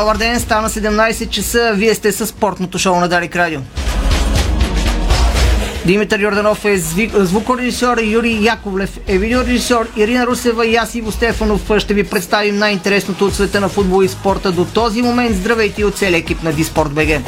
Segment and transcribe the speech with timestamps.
[0.00, 1.72] Добър ден, стана 17 часа.
[1.74, 3.60] Вие сте с спортното шоу на Дарик Радио.
[5.86, 6.76] Димитър Йорданов е
[7.14, 13.26] звукорежисьор, Юрий Яковлев е видеорежисьор, Ирина Русева и аз Иво Стефанов ще ви представим най-интересното
[13.26, 15.36] от света на футбол и спорта до този момент.
[15.36, 17.20] Здравейте от целия екип на Диспорт БГ.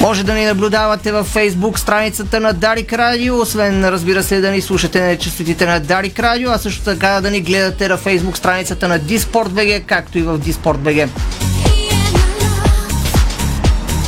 [0.00, 4.60] Може да ни наблюдавате във Facebook страницата на Дарик Радио, освен разбира се да ни
[4.60, 8.88] слушате на частотите на Дарик Радио, а също така да ни гледате на Facebook страницата
[8.88, 11.08] на Диспорт БГ, както и в Диспорт БГ.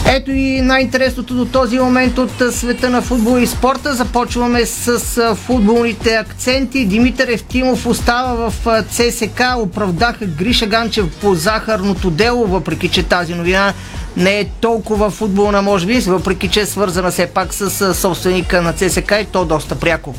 [0.07, 3.95] Ето и най-интересното до този момент от света на футбол и спорта.
[3.95, 6.85] Започваме с футболните акценти.
[6.85, 9.43] Димитър Евтимов остава в ЦСК.
[9.59, 13.73] Оправдаха Гриша Ганчев по захарното дело, въпреки че тази новина
[14.17, 18.73] не е толкова футболна, може би, въпреки че е свързана все пак с собственика на
[18.73, 20.15] ЦСК и то доста пряко.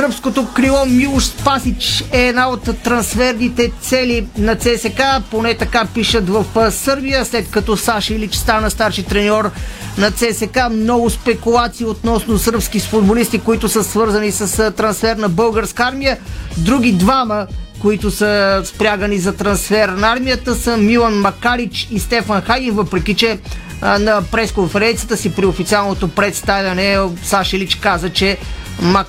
[0.00, 6.44] Сръбското крило Милош Спасич е една от трансферните цели на ЦСК, поне така пишат в
[6.70, 9.50] Сърбия, след като Саша Илич стана старши треньор
[9.98, 10.58] на ЦСК.
[10.70, 16.18] Много спекулации относно сръбски футболисти, които са свързани с трансфер на българска армия.
[16.56, 17.46] Други двама
[17.80, 23.38] които са спрягани за трансфер на армията са Милан Макарич и Стефан Хагин, въпреки че
[23.82, 28.38] на пресконференцията си при официалното представяне Саша Илич каза, че
[28.82, 29.08] Мак,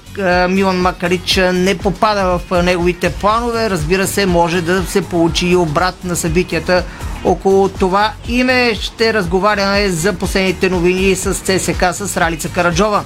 [0.50, 3.70] Милан Макарич не попада в неговите планове.
[3.70, 6.84] Разбира се, може да се получи и обрат на събитията
[7.24, 8.76] около това име.
[8.76, 13.04] Ще разговаряме за последните новини с ЦСК с Ралица Караджова.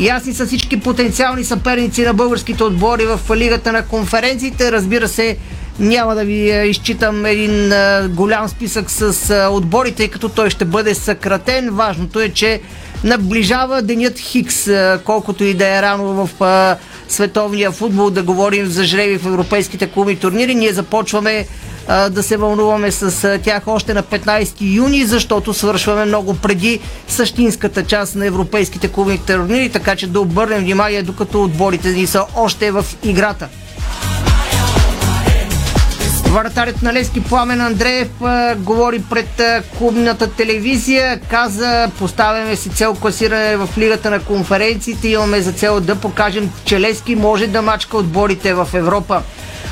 [0.00, 4.72] Ясни са всички потенциални съперници на българските отбори в Лигата на конференциите.
[4.72, 5.36] Разбира се,
[5.78, 7.72] няма да ви изчитам един
[8.08, 11.70] голям списък с отборите, тъй като той ще бъде съкратен.
[11.70, 12.60] Важното е, че
[13.04, 14.68] наближава денят Хикс,
[15.04, 16.76] колкото и да е рано в
[17.08, 20.54] световния футбол да говорим за жреби в европейските клубни турнири.
[20.54, 21.46] Ние започваме
[22.10, 28.16] да се вълнуваме с тях още на 15 юни, защото свършваме много преди същинската част
[28.16, 32.84] на европейските клубни турнири, така че да обърнем внимание, докато отборите ни са още в
[33.04, 33.48] играта.
[36.32, 41.20] Вратарят на Лески Пламен Андреев а, говори пред а, клубната телевизия.
[41.20, 45.08] Каза, поставяме си цел класиране в лигата на конференциите.
[45.08, 49.22] Имаме за цел да покажем, че Лески може да мачка отборите в Европа.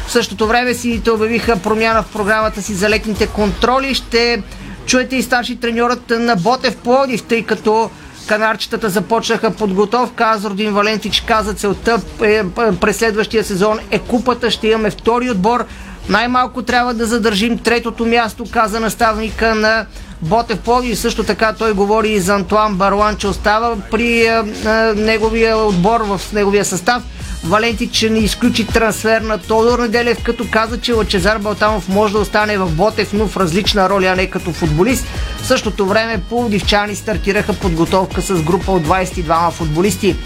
[0.06, 3.94] В същото време сините обявиха промяна в програмата си за летните контроли.
[3.94, 4.42] Ще
[4.86, 7.91] чуете и старши треньорът на Ботев Плодив, тъй като
[8.26, 10.25] канарчетата започнаха подготовка.
[10.25, 12.42] Азордин Валентич каза целта е,
[12.81, 14.50] през следващия сезон е купата.
[14.50, 15.65] Ще имаме втори отбор.
[16.09, 19.87] Най-малко трябва да задържим третото място, каза наставника на
[20.22, 24.70] Ботев Плоди също така той говори и за Антуан Барлан, че остава при а, а,
[24.97, 27.03] неговия отбор в неговия състав.
[27.44, 32.59] Валентич не изключи трансфер на Тодор Неделев, като каза, че Лачезар Балтамов може да остане
[32.59, 35.04] в Ботев, но в различна роля, а не като футболист.
[35.44, 40.16] В същото време пловдивчани стартираха подготовка с група от 22 футболисти.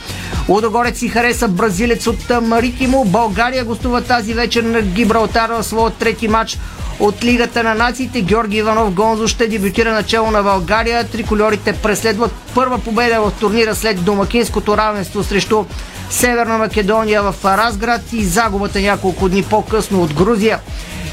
[0.48, 3.04] Лудогорец си хареса бразилец от Маритимо.
[3.04, 6.58] България гостува тази вечер на Гибралтар в своят трети матч
[7.00, 8.20] от Лигата на нациите.
[8.20, 11.04] Георги Иванов Гонзо ще дебютира начало на България.
[11.04, 15.64] Триколорите преследват първа победа в турнира след домакинското равенство срещу
[16.10, 20.60] Северна Македония в Разград и загубата няколко дни по-късно от Грузия.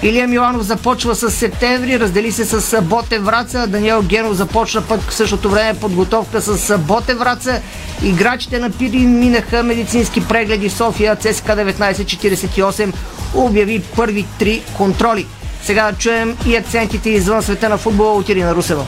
[0.03, 3.67] Илия Миланов започва с септември, раздели се с Боте Враца.
[3.67, 7.61] Даниел Генов започна пък в същото време подготовка с Боте Враца.
[8.03, 11.15] Играчите на Пирин минаха медицински прегледи в София.
[11.15, 12.93] ЦСК 1948
[13.35, 15.25] обяви първи три контроли.
[15.63, 18.85] Сега да чуем и акцентите извън света на футбола от Ирина Русева.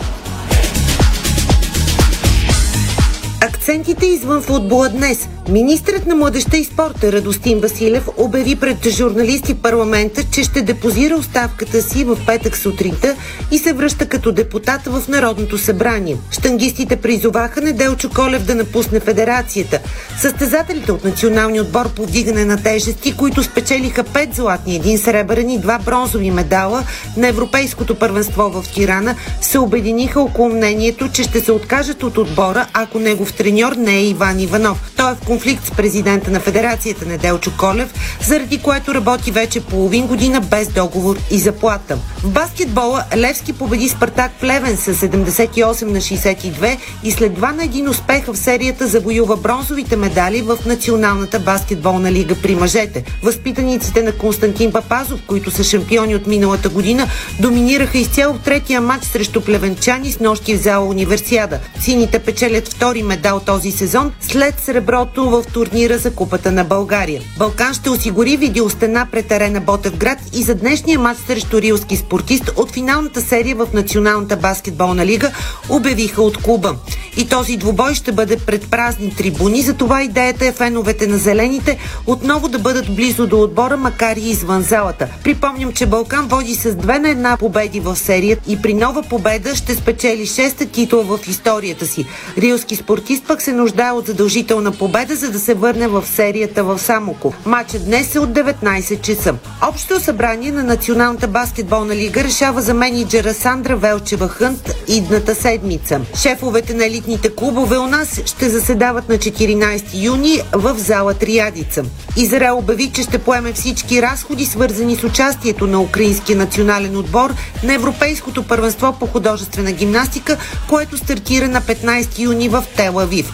[3.42, 5.28] Акцентите извън футбола днес.
[5.50, 11.82] Министрът на младеща и спорта Радостин Василев обяви пред журналисти парламента, че ще депозира оставката
[11.82, 13.16] си в петък сутринта
[13.52, 16.18] и се връща като депутат в Народното събрание.
[16.32, 19.80] Штангистите призоваха Неделчо Колев да напусне федерацията.
[20.20, 25.60] Състезателите от националния отбор по вдигане на тежести, които спечелиха 5 златни, един сребърен и
[25.60, 26.84] два бронзови медала
[27.18, 32.68] на Европейското първенство в Тирана, се обединиха около мнението, че ще се откажат от отбора,
[32.74, 34.92] ако негов треньор не е Иван Иванов.
[34.98, 37.94] Той е в конфликт с президента на Федерацията Неделчо Колев,
[38.28, 41.98] заради което работи вече половин година без договор и заплата.
[42.24, 47.90] В баскетбола Левски победи Спартак Плевен с 78 на 62 и след 2 на 1
[47.90, 53.04] успеха в серията завоюва бронзовите медали в Националната баскетболна лига при мъжете.
[53.24, 57.08] Възпитаниците на Константин Папазов, които са шампиони от миналата година,
[57.40, 61.60] доминираха изцяло в третия матч срещу плевенчани с нощи в зала Универсиада.
[61.80, 67.22] Сините печелят втори медал този сезон след среброто в турнира за Купата на България.
[67.38, 72.72] Балкан ще осигури видеостена пред арена Ботевград и за днешния матч срещу рилски спортист от
[72.72, 75.32] финалната серия в Националната баскетболна лига
[75.70, 76.76] обявиха от клуба.
[77.18, 82.48] И този двубой ще бъде пред празни трибуни, затова идеята е феновете на зелените отново
[82.48, 85.08] да бъдат близо до отбора, макар и извън залата.
[85.24, 89.56] Припомням, че Балкан води с две на една победи в серия и при нова победа
[89.56, 92.06] ще спечели шеста титул в историята си.
[92.38, 96.80] Рилски спортист пък се нуждае от задължителна победа, за да се върне в серията в
[96.80, 97.34] Самоко.
[97.46, 99.36] Матчът днес е от 19 часа.
[99.70, 106.02] Общото събрание на Националната баскетболна лига решава за менеджера Сандра Велчева Хънт идната седмица.
[106.22, 111.84] Шефовете на елитните клубове у нас ще заседават на 14 юни в зала Триадица.
[112.18, 117.34] Израел обяви, че ще поеме всички разходи, свързани с участието на украинския национален отбор
[117.64, 120.38] на Европейското първенство по художествена гимнастика,
[120.70, 123.26] което стартира на 15 юни в Тел-Авив.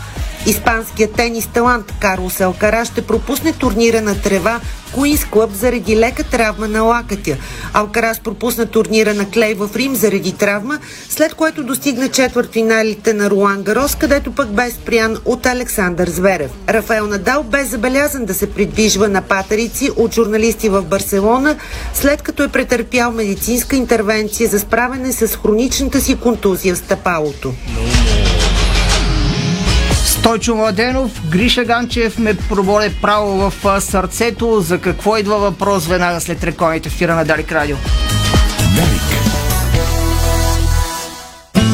[0.46, 4.60] Испанският тенис талант Карлос Алкара ще пропусне турнира на трева
[4.94, 7.38] Куинс Клъб заради лека травма на лакътя.
[7.74, 10.80] Алкарас пропусна турнира на Клей в Рим заради травма,
[11.10, 16.52] след което достигна четвърт финалите на Руан Гарос, където пък бе спрян от Александър Зверев.
[16.70, 21.56] Рафаел Надал бе забелязан да се придвижва на патерици от журналисти в Барселона,
[21.94, 27.54] след като е претърпял медицинска интервенция за справяне с хроничната си контузия в стъпалото.
[30.24, 34.62] Стойчо Младенов, Гриша Ганчев ме проболе право в сърцето.
[34.62, 37.78] За какво идва въпрос веднага след рекламите фира на Дарик Радио?
[38.76, 39.13] Дарик.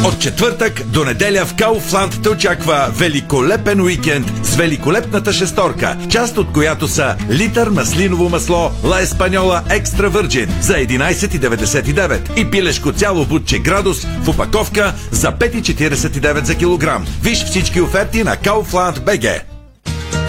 [0.05, 6.53] От четвъртък до неделя в Кауфланд те очаква великолепен уикенд с великолепната шесторка, част от
[6.53, 13.59] която са литър маслиново масло Ла Еспаньола Екстра Върджин за 11,99 и пилешко цяло бутче
[13.59, 17.05] градус в упаковка за 5,49 за килограм.
[17.23, 19.41] Виж всички оферти на Kaufland BG.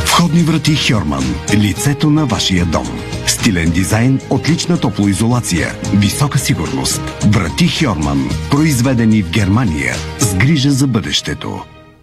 [0.04, 1.34] Входни врати Хьорман.
[1.54, 3.09] Лицето на вашия дом.
[3.40, 7.00] Стилен дизайн, отлична топлоизолация, висока сигурност.
[7.26, 8.30] Врати Хьорман.
[8.50, 9.94] Произведени в Германия.
[10.18, 11.60] С грижа за бъдещето.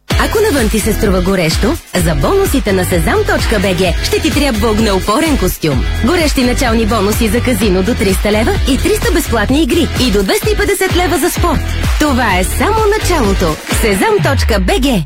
[0.09, 5.85] Ако навън ти се струва горещо, за бонусите на sezam.bg ще ти трябва огнеупорен костюм.
[6.05, 10.95] Горещи начални бонуси за казино до 300 лева и 300 безплатни игри и до 250
[10.95, 11.59] лева за спорт.
[11.99, 13.45] Това е само началото.
[13.83, 15.05] sezam.bg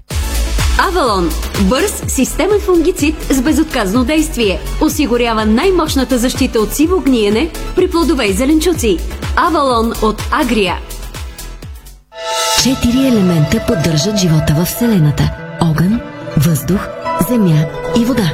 [0.87, 1.29] Авалон–
[1.61, 4.59] бърз системен фунгицид с безотказно действие.
[4.81, 8.97] Осигурява най-мощната защита от сиво гниене при плодове и зеленчуци.
[9.35, 10.75] Авалон от Агрия.
[12.63, 15.31] Четири елемента поддържат живота в Вселената.
[15.61, 16.01] Огън,
[16.37, 16.87] въздух,
[17.29, 17.65] земя
[17.97, 18.31] и вода.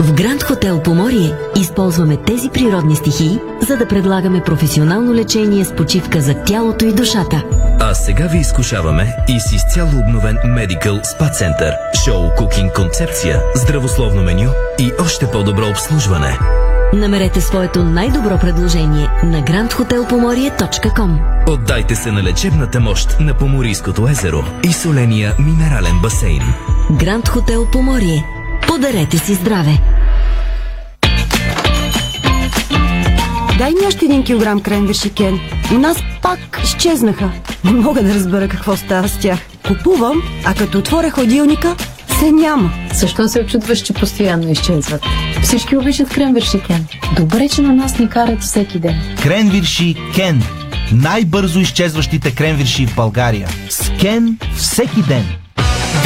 [0.00, 3.38] В Гранд Хотел Поморие използваме тези природни стихии,
[3.68, 7.42] за да предлагаме професионално лечение с почивка за тялото и душата.
[7.88, 11.72] А сега ви изкушаваме и с изцяло обновен Medical Spa Center,
[12.04, 16.38] шоу кукинг концепция, здравословно меню и още по-добро обслужване.
[16.92, 24.72] Намерете своето най-добро предложение на grandhotelpomorie.com Отдайте се на лечебната мощ на Поморийското езеро и
[24.72, 26.42] соления минерален басейн.
[26.90, 28.24] Гранд Хотел Поморие.
[28.68, 29.78] Подарете си здраве!
[33.58, 35.40] Дай ми още един килограм кренвирши, Кен.
[35.74, 37.30] У нас пак изчезнаха.
[37.64, 39.38] Не мога да разбера какво става с тях.
[39.66, 41.76] Купувам, а като отворя ходилника,
[42.18, 42.70] се няма.
[42.94, 45.02] Защо се очудваш, че постоянно изчезват?
[45.42, 46.86] Всички обичат кренвирши Кен.
[47.16, 49.16] Добре, че на нас ни карат всеки ден.
[49.22, 50.42] Кренвирши Кен.
[50.92, 53.48] Най-бързо изчезващите кренвирши в България.
[53.70, 55.24] С Кен всеки ден.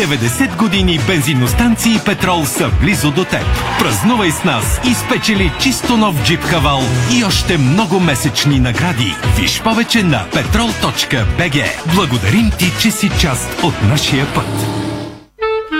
[0.01, 3.45] 90 години бензиностанции петрол са близо до теб.
[3.79, 6.81] Празнувай с нас и спечели чисто нов джип Хавал
[7.13, 9.15] и още много месечни награди.
[9.37, 11.65] Виж повече на petrol.bg.
[11.95, 14.47] Благодарим ти, че си част от нашия път.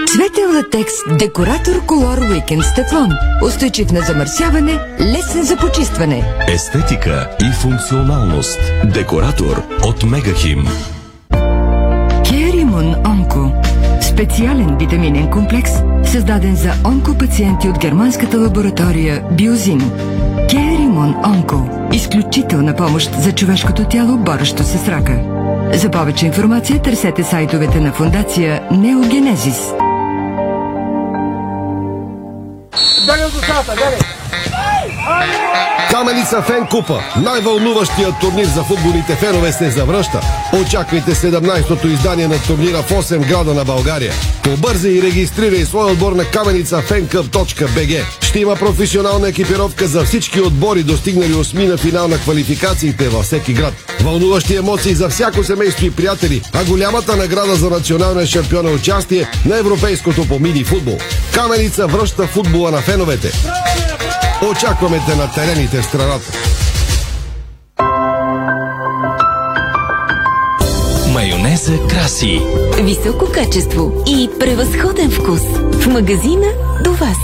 [0.09, 3.11] Цветен латекс Декоратор Колор Уикенд с тефлон.
[3.47, 6.25] Устойчив на замърсяване, лесен за почистване.
[6.49, 8.61] Естетика и функционалност.
[8.85, 10.69] Декоратор от Мегахим.
[12.29, 13.53] Керимон Онко.
[14.01, 15.71] Специален витаминен комплекс,
[16.05, 19.91] създаден за онкопациенти от германската лаборатория Биозин.
[20.51, 21.69] Керимон Онко.
[21.93, 25.21] Изключителна помощ за човешкото тяло, борещо се с рака.
[25.75, 29.73] За повече информация търсете сайтовете на фундация Неогенезис.
[32.75, 34.20] Стягам душата, даде!
[36.01, 37.03] Каменица Фен Купа.
[37.17, 40.21] Най-вълнуващият турнир за футболните фенове се завръща.
[40.61, 44.13] Очаквайте 17-то издание на турнира в 8 града на България.
[44.43, 48.07] Побързи и регистрирай свой отбор на каменицафенкъп.бг.
[48.23, 53.53] Ще има професионална екипировка за всички отбори, достигнали осми на финал на квалификациите във всеки
[53.53, 53.75] град.
[54.01, 59.29] Вълнуващи емоции за всяко семейство и приятели, а голямата награда за националния шампион е участие
[59.47, 60.99] на европейското по мини футбол.
[61.35, 63.33] Каменица връща футбола на феновете.
[64.49, 66.33] Очакваме те на терените в страната.
[71.13, 72.41] Майонеза краси.
[72.83, 75.41] Високо качество и превъзходен вкус.
[75.73, 76.47] В магазина
[76.85, 77.17] до вас.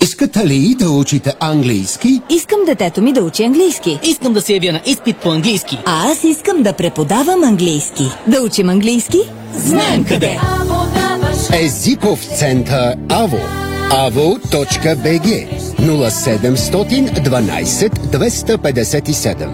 [0.00, 2.22] Искате ли да учите английски?
[2.30, 3.98] Искам детето ми да учи английски.
[4.02, 5.78] Искам да се явя на изпит по английски.
[5.86, 8.04] А аз искам да преподавам английски.
[8.26, 9.18] Да учим английски?
[9.54, 10.38] Знаем къде!
[11.52, 15.46] Езиков център АВО avo.bg
[15.78, 19.48] 0712 257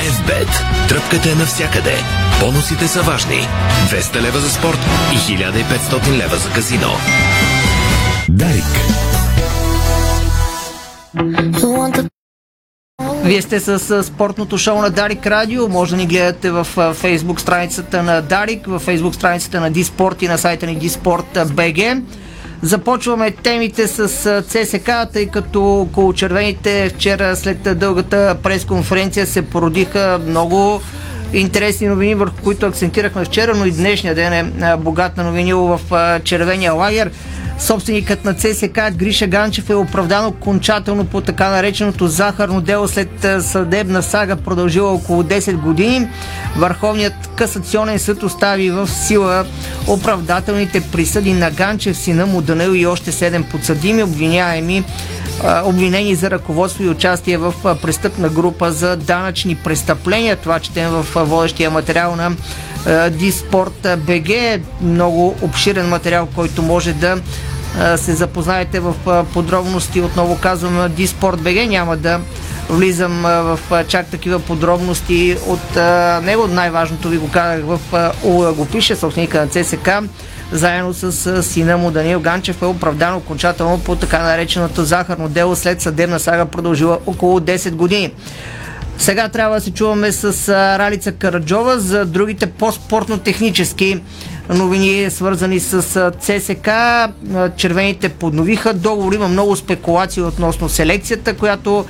[0.00, 0.88] FBET.
[0.88, 1.94] Тръпката е навсякъде.
[2.40, 3.48] Бонусите са важни.
[3.90, 4.78] 200 лева за спорт
[5.12, 6.90] и 1500 лева за казино.
[8.28, 8.64] Дарик.
[13.28, 15.68] Вие сте с спортното шоу на Дарик Радио.
[15.68, 20.28] Може да ни гледате в фейсбук страницата на Дарик, в фейсбук страницата на Диспорт и
[20.28, 22.02] на сайта ни Диспорт.bg.
[22.62, 24.08] Започваме темите с
[24.42, 30.80] ЦСК, тъй като около червените вчера след дългата пресконференция се породиха много
[31.32, 35.80] интересни новини, върху които акцентирахме вчера, но и днешния ден е богат на новини в
[36.24, 37.10] червения лагер.
[37.58, 43.42] Собственикът на ЦСК Гриша Ганчев е оправдан окончателно по така нареченото захарно дело след а,
[43.42, 46.08] съдебна сага, продължила около 10 години.
[46.56, 49.44] Върховният касационен съд остави в сила
[49.88, 54.84] оправдателните присъди на Ганчев, сина му Данил и още 7 подсъдими, обвиняеми
[55.64, 60.36] обвинени за ръководство и участие в престъпна група за данъчни престъпления.
[60.36, 62.32] Това четем в водещия материал на
[63.10, 64.60] Диспорт БГ.
[64.80, 67.18] Много обширен материал, който може да
[67.96, 68.94] се запознаете в
[69.34, 70.00] подробности.
[70.00, 71.68] Отново казвам Диспорт БГ.
[71.68, 72.20] Няма да
[72.70, 75.76] влизам в чак такива подробности от
[76.24, 76.46] него.
[76.46, 77.80] Най-важното ви го казах в
[78.22, 79.90] Ула го пише, собственика на ЦСК
[80.52, 85.80] заедно с сина му Даниил Ганчев е оправдан окончателно по така нареченото захарно дело след
[85.80, 88.12] съдебна сага продължила около 10 години.
[88.98, 94.00] Сега трябва да се чуваме с Ралица Караджова за другите по-спортно-технически
[94.48, 96.68] новини, свързани с ЦСК.
[97.56, 99.12] Червените подновиха договор.
[99.12, 101.84] Има много спекулации относно селекцията, която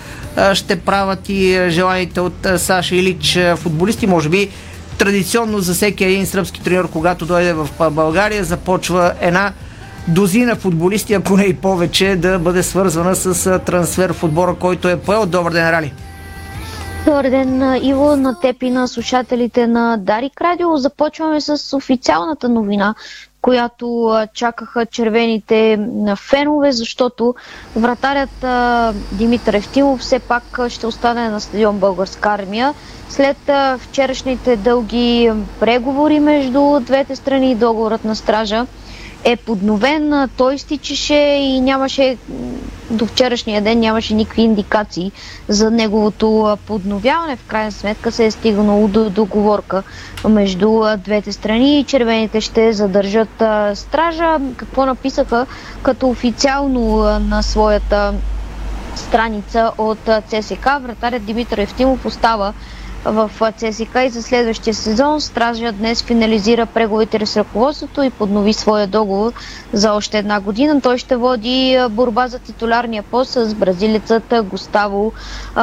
[0.54, 4.06] ще правят и желаните от Саша Илич футболисти.
[4.06, 4.48] Може би
[4.98, 9.52] традиционно за всеки един сръбски треньор, когато дойде в България, започва една
[10.08, 15.00] дозина футболисти, ако не и повече, да бъде свързвана с трансфер в отбора, който е
[15.00, 15.26] поел.
[15.26, 15.92] Добър ден, Рали!
[17.06, 20.76] Добър ден, Иво, на теб и на слушателите на Дарик Радио.
[20.76, 22.94] Започваме с официалната новина,
[23.42, 23.86] която
[24.34, 25.78] чакаха червените
[26.18, 27.34] фенове, защото
[27.74, 28.30] вратарят
[29.10, 32.74] Димитър Евтимов все пак ще остане на стадион Българска армия.
[33.08, 33.36] След
[33.78, 35.30] вчерашните дълги
[35.60, 38.66] преговори между двете страни, договорът на стража
[39.24, 42.16] е подновен, той изтичаше и нямаше
[42.90, 45.12] до вчерашния ден нямаше никакви индикации
[45.48, 47.36] за неговото подновяване.
[47.36, 49.82] В крайна сметка се е стигнало до договорка
[50.24, 53.42] между двете страни и червените ще задържат
[53.74, 54.36] стража.
[54.56, 55.46] Какво написаха
[55.82, 58.14] като официално на своята
[58.96, 59.98] страница от
[60.28, 60.64] ЦСК.
[60.82, 62.52] Вратарят Димитър Евтимов остава
[63.04, 65.20] в ЦСК и за следващия сезон.
[65.20, 69.32] Стража днес финализира преговорите с ръководството и поднови своя договор
[69.72, 70.80] за още една година.
[70.80, 75.12] Той ще води борба за титулярния пост с бразилецът Густаво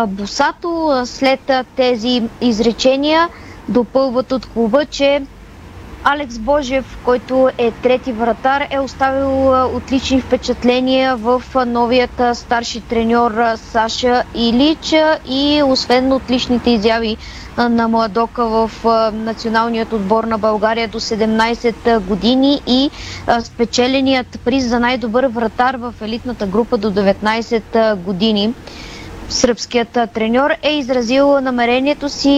[0.08, 1.02] Босато.
[1.06, 1.40] След
[1.76, 3.30] тези изречения
[3.70, 5.22] допълват от клуба, че
[6.08, 14.24] Алекс Божев, който е трети вратар, е оставил отлични впечатления в новият старши треньор Саша
[14.36, 14.94] Илич
[15.26, 17.18] и освен отличните изяви
[17.60, 18.72] на Младока в
[19.14, 22.90] националният отбор на България до 17 години и
[23.42, 27.64] спечеленият приз за най-добър вратар в елитната група до 19
[27.96, 28.54] години.
[29.30, 32.36] Сръбският треньор е изразил намерението си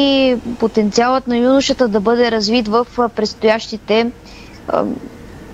[0.60, 4.12] потенциалът на юношата да бъде развит в предстоящите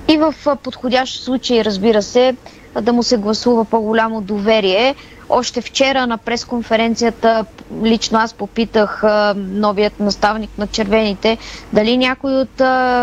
[0.08, 2.36] и в подходящ случай, разбира се,
[2.76, 4.96] да му се гласува по-голямо доверие.
[5.30, 9.02] Още вчера на пресконференцията лично аз попитах
[9.36, 11.38] новият наставник на червените
[11.74, 12.62] дали някой от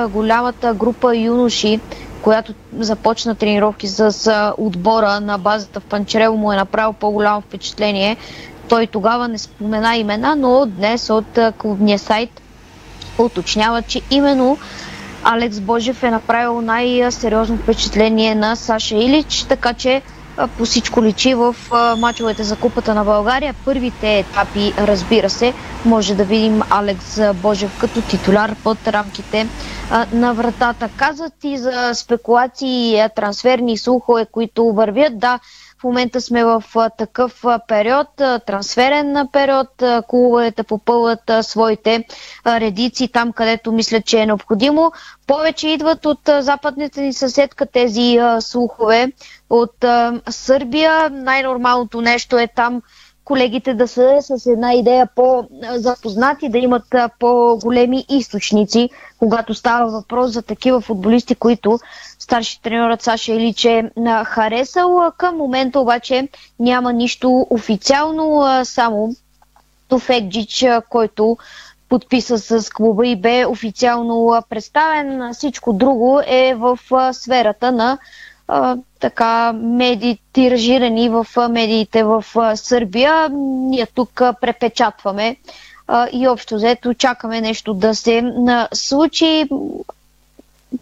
[0.09, 1.81] голямата група юноши,
[2.23, 4.15] която започна тренировки с
[4.59, 8.17] отбора на базата в Панчерево му е направил по-голямо впечатление.
[8.69, 12.41] Той тогава не спомена имена, но днес от клубния сайт
[13.19, 14.59] уточнява, че именно
[15.25, 20.03] Алекс Божев е направил най-сериозно впечатление на Саша Илич, така че
[20.49, 21.57] по всичко личи в
[21.97, 23.55] мачовете за Купата на България.
[23.57, 25.55] Първите етапи, разбира се,
[25.85, 27.05] може да видим Алекс
[27.35, 29.49] Божев като титуляр под рамките
[30.13, 30.89] на вратата.
[30.91, 35.19] Казват и за спекулации, трансферни слухове, които вървят.
[35.19, 35.39] Да,
[35.81, 36.65] в момента сме в
[36.99, 38.09] такъв период,
[38.47, 39.69] трансферен период.
[40.09, 42.05] Клубовете попълват своите
[42.47, 44.93] редици там, където мислят, че е необходимо.
[45.27, 49.13] Повече идват от а, западните ни съседка тези слухове.
[49.51, 49.85] От
[50.31, 52.83] Сърбия най-нормалното нещо е там
[53.25, 56.83] колегите да са с една идея по-запознати, да имат
[57.19, 61.79] по-големи източници, когато става въпрос за такива футболисти, които
[62.31, 65.13] старши тренерът Саша Илич е а, харесал.
[65.17, 69.15] Към момента обаче няма нищо официално, само
[69.89, 71.37] Туфекджич, който
[71.89, 75.33] подписа с клуба и бе официално представен.
[75.35, 76.79] Всичко друго е в
[77.13, 77.99] сферата на
[78.49, 83.29] а, така медии, тиражирани в медиите в Сърбия.
[83.33, 85.37] Ние тук препечатваме
[86.13, 88.33] и общо взето чакаме нещо да се
[88.73, 89.49] случи.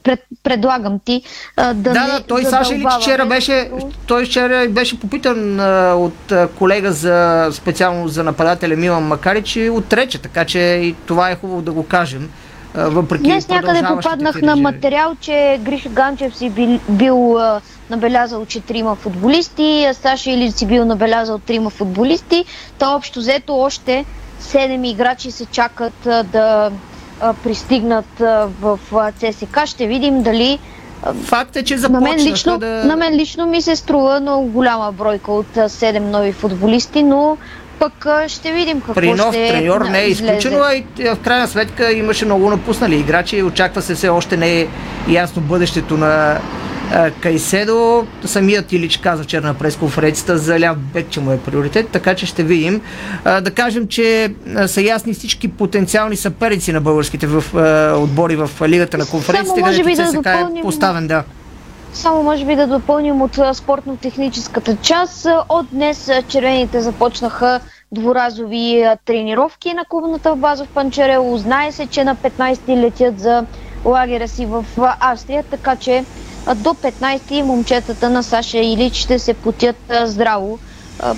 [0.03, 1.23] Пред, предлагам ти
[1.57, 3.71] а, да Да, не да, той Саша Илич вчера беше,
[4.07, 9.71] той вчера беше попитан а, от а, колега за специално за нападателя Милан Макарич и
[9.71, 12.31] отрече, така че и това е хубаво да го кажем.
[12.75, 18.47] А, въпреки Днес някъде попаднах на материал, че Гриша Ганчев си бил, бил а, набелязал,
[18.47, 22.45] че трима футболисти, а Саша Илич си бил набелязал трима футболисти.
[22.79, 24.05] То общо взето още
[24.41, 26.71] седем играчи се чакат а, да
[27.45, 28.19] пристигнат
[28.61, 28.79] в
[29.13, 29.67] ЦСК.
[29.67, 30.59] Ще видим дали
[31.25, 34.47] Факт е, че на мен, започнаха лично, да- на мен лично ми се струва много
[34.47, 37.37] голяма бройка от а, 7 нови футболисти, но
[37.79, 41.49] пък ще видим какво При нов ще треньор не е изключено, а и в крайна
[41.49, 44.67] сметка имаше много напуснали играчи очаква се все още не е
[45.09, 46.39] ясно бъдещето на
[47.21, 48.07] Кайседо.
[48.25, 52.27] Самият Илич каза вчера на пресконференцията за ляв бек, че му е приоритет, така че
[52.27, 52.81] ще видим.
[53.25, 57.45] А, да кажем, че а, са ясни всички потенциални съперници на българските в,
[58.03, 59.07] отбори в Лигата на
[59.85, 61.25] би където да ЦСК е допълним- поставен, да.
[61.93, 65.27] Само може би да допълним от спортно-техническата част.
[65.49, 67.61] От днес червените започнаха
[67.93, 71.37] дворазови тренировки на клубната база в Панчарело.
[71.39, 73.45] Знае се, че на 15-ти летят за
[73.85, 74.65] лагера си в
[75.01, 76.05] Австрия, така че
[76.55, 80.59] до 15-ти момчетата на Саша Илич ще се потят здраво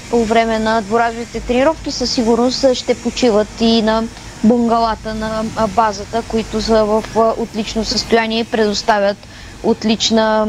[0.00, 1.90] по време на дворазовите тренировки.
[1.90, 4.04] Със сигурност ще почиват и на
[4.44, 7.04] бунгалата на базата, които са в
[7.38, 9.16] отлично състояние и предоставят
[9.62, 10.46] отлична,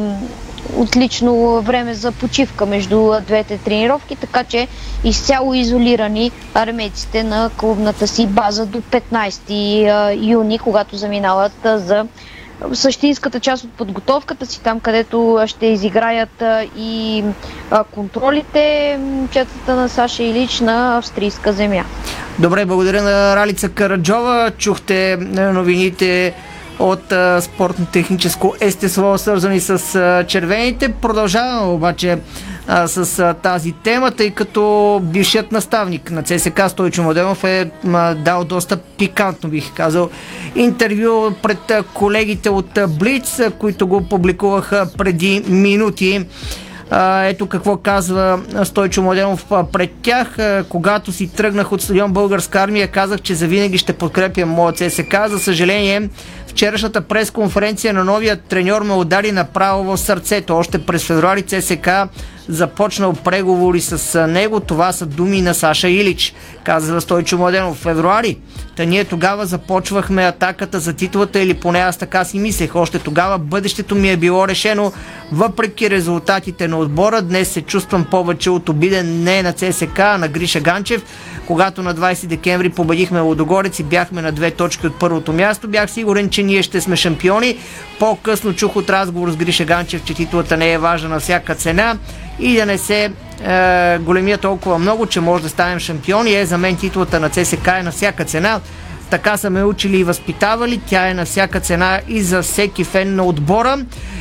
[0.75, 4.67] отлично време за почивка между двете тренировки, така че
[5.03, 9.49] изцяло изолирани армейците на клубната си база до 15
[9.85, 12.05] а, юни, когато заминават за
[12.73, 16.43] същинската част от подготовката си, там където ще изиграят
[16.77, 17.23] и
[17.91, 21.83] контролите момчетата на Саша Илич на австрийска земя.
[22.39, 24.51] Добре, благодаря на Ралица Караджова.
[24.57, 26.33] Чухте е, новините
[26.79, 30.89] от а, спортно-техническо естество, свързани с а, червените.
[30.89, 32.17] Продължаваме обаче
[32.67, 38.43] с а, тази тема, тъй като бившият наставник на ЦСК Стойчо Модемов е а, дал
[38.43, 40.09] доста пикантно, бих казал,
[40.55, 46.25] интервю пред колегите от Блиц, които го публикуваха преди минути.
[47.23, 50.37] Ето какво казва Стойчо Младенов пред тях.
[50.69, 55.15] Когато си тръгнах от стадион Българска армия, казах, че завинаги ще подкрепям моят ЦСК.
[55.27, 56.09] За съжаление,
[56.47, 60.57] вчерашната пресконференция на новия треньор ме удари направо в сърцето.
[60.57, 61.89] Още през февруари ЦСК
[62.47, 64.59] започнал преговори с него.
[64.59, 67.77] Това са думи на Саша Илич, казва Стойчо Младенов.
[67.77, 68.37] В февруари.
[68.75, 72.75] Та ние тогава започвахме атаката за титлата или поне аз така си мислех.
[72.75, 74.93] Още тогава бъдещето ми е било решено.
[75.31, 80.27] Въпреки резултатите на отбора, днес се чувствам повече от обиден не на ЦСК, а на
[80.27, 81.03] Гриша Ганчев.
[81.47, 85.91] Когато на 20 декември победихме Лодогорец и бяхме на две точки от първото място, бях
[85.91, 87.57] сигурен, че ние ще сме шампиони.
[87.99, 91.97] По-късно чух от разговор с Гриша Ганчев, че титлата не е важна на всяка цена
[92.39, 93.11] и да не се
[93.45, 96.35] е, големия толкова много, че може да станем шампиони.
[96.35, 98.59] Е, за мен титлата на ЦСК е на всяка цена.
[99.11, 100.81] Така са ме учили и възпитавали.
[100.87, 103.77] Тя е на всяка цена и за всеки фен на отбора.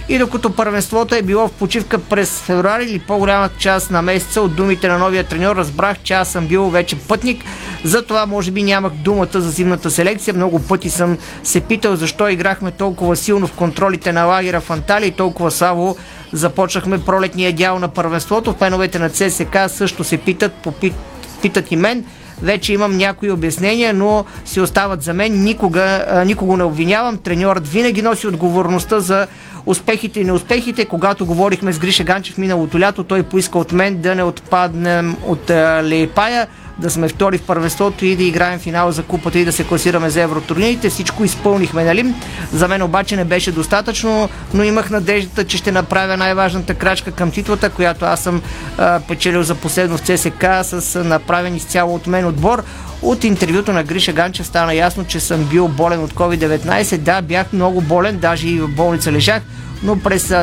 [0.08, 4.56] И докато първенството е било в почивка през февруари или по-голяма част на месеца от
[4.56, 7.44] думите на новия треньор, разбрах, че аз съм бил вече пътник.
[7.84, 10.34] Затова може би нямах думата за зимната селекция.
[10.34, 15.08] Много пъти съм се питал защо играхме толкова силно в контролите на лагера в Анталия
[15.08, 15.96] и толкова слабо
[16.32, 18.54] започнахме пролетния дял на първенството.
[18.58, 20.94] Феновете на ЦСК също се питат, попит,
[21.42, 22.04] питат и мен.
[22.42, 25.42] Вече имам някои обяснения, но си остават за мен.
[25.42, 27.18] Никога, никого не обвинявам.
[27.18, 29.26] Треньорът винаги носи отговорността за
[29.66, 30.84] успехите и неуспехите.
[30.84, 35.50] Когато говорихме с Гриша Ганчев миналото лято, той поиска от мен да не отпаднем от
[35.82, 36.46] Лейпая
[36.80, 40.10] да сме втори в първенството и да играем финал за купата и да се класираме
[40.10, 40.90] за евротурнирите.
[40.90, 42.14] Всичко изпълнихме, нали?
[42.52, 47.30] За мен обаче не беше достатъчно, но имах надеждата, че ще направя най-важната крачка към
[47.30, 48.42] титлата, която аз съм
[48.78, 52.64] а, печелил за последно в ЦСК с направен изцяло от мен отбор.
[53.02, 56.98] От интервюто на Гриша Ганчев стана ясно, че съм бил болен от COVID-19.
[56.98, 59.42] Да, бях много болен, даже и в болница лежах,
[59.82, 60.34] но през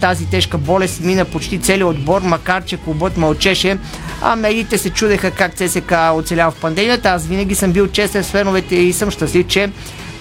[0.00, 3.78] тази тежка болест мина почти целият отбор, макар че клубът мълчеше,
[4.22, 7.08] а медиите се чудеха как ЦСК оцелял в пандемията.
[7.08, 9.70] Аз винаги съм бил честен с феновете и съм щастлив, че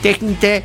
[0.01, 0.63] техните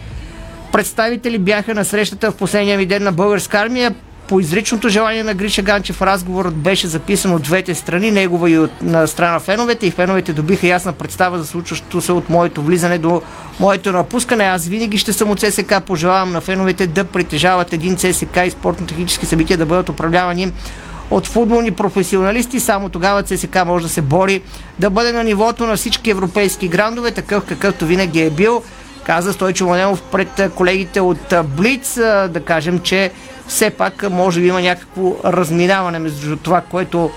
[0.73, 3.95] представители бяха на срещата в последния ми ден на българска армия.
[4.29, 8.83] По изричното желание на Гриша Ганчев разговорът беше записан от двете страни, негова и от
[8.83, 13.23] на страна феновете и феновете добиха ясна представа за случващото се от моето влизане до
[13.61, 14.45] моето напускане.
[14.45, 19.27] Аз винаги ще съм от ЦСК, пожелавам на феновете да притежават един ЦСК и спортно-технически
[19.27, 20.53] събития да бъдат управлявани
[21.11, 22.61] от футболни професионалисти.
[22.61, 24.43] Само тогава ЦСК може да се бори
[24.79, 28.63] да бъде на нивото на всички европейски грандове, такъв какъвто винаги е бил.
[29.05, 31.95] Каза Стойчо Манелов пред колегите от Блиц,
[32.29, 33.11] да кажем, че
[33.49, 37.11] все пак може би има някакво разминаване между това, което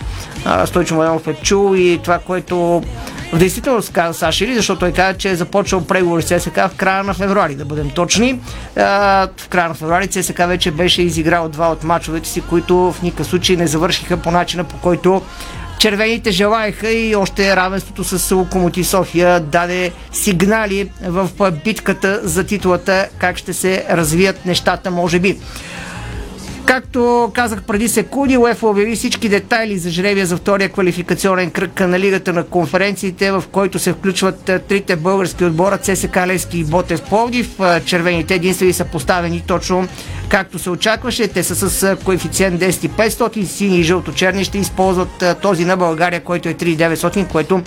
[0.65, 2.83] Стойчо Манелов е чул и това, което
[3.33, 6.71] в действителност каза Саши Или, защото той каза, че е започвал преговори с ЦСК в
[6.77, 8.39] края на февруари, да бъдем точни.
[8.75, 13.27] В края на февруари ЦСК вече беше изиграл два от мачовете си, които в никакъв
[13.27, 15.21] случай не завършиха по начина, по който
[15.79, 23.37] червените желаяха и още равенството с Локомотив София даде сигнали в битката за титулата как
[23.37, 25.37] ще се развият нещата, може би.
[26.69, 31.99] Както казах преди секунди, УЕФА обяви всички детайли за жребия за втория квалификационен кръг на
[31.99, 37.59] Лигата на конференциите, в който се включват трите български отбора ЦСК Лески и Ботев Пловдив.
[37.85, 39.87] Червените единствени са поставени точно
[40.29, 41.27] както се очакваше.
[41.27, 46.49] Те са с коефициент 10 500, сини и жълто-черни ще използват този на България, който
[46.49, 47.61] е 3900, което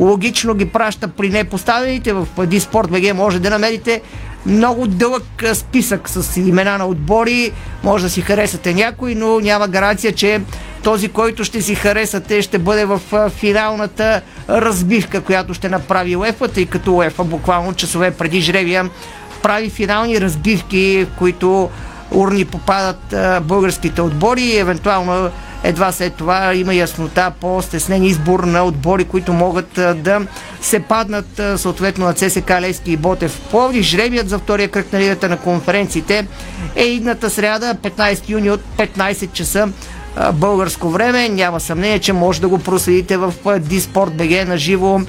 [0.00, 2.12] логично ги праща при непоставените.
[2.12, 4.02] В Диспорт БГ може да намерите
[4.48, 7.52] много дълъг списък с имена на отбори.
[7.82, 10.40] Може да си харесате някой, но няма гаранция, че
[10.82, 16.66] този, който ще си харесате, ще бъде в финалната разбивка, която ще направи УЕФА, тъй
[16.66, 18.90] като УЕФА буквално часове преди жребия
[19.42, 21.70] прави финални разбивки, в които
[22.10, 23.14] урни попадат
[23.46, 25.30] българските отбори и евентуално
[25.64, 30.20] едва след това има яснота по стеснен избор на отбори, които могат да
[30.60, 33.84] се паднат съответно на ЦСК Лески и Ботев Пловдив.
[33.84, 36.26] Жребият за втория кръг на лигата на конференциите
[36.76, 39.68] е идната сряда, 15 юни от 15 часа
[40.32, 41.28] българско време.
[41.28, 45.00] Няма съмнение, че може да го проследите в Диспорт БГ на живо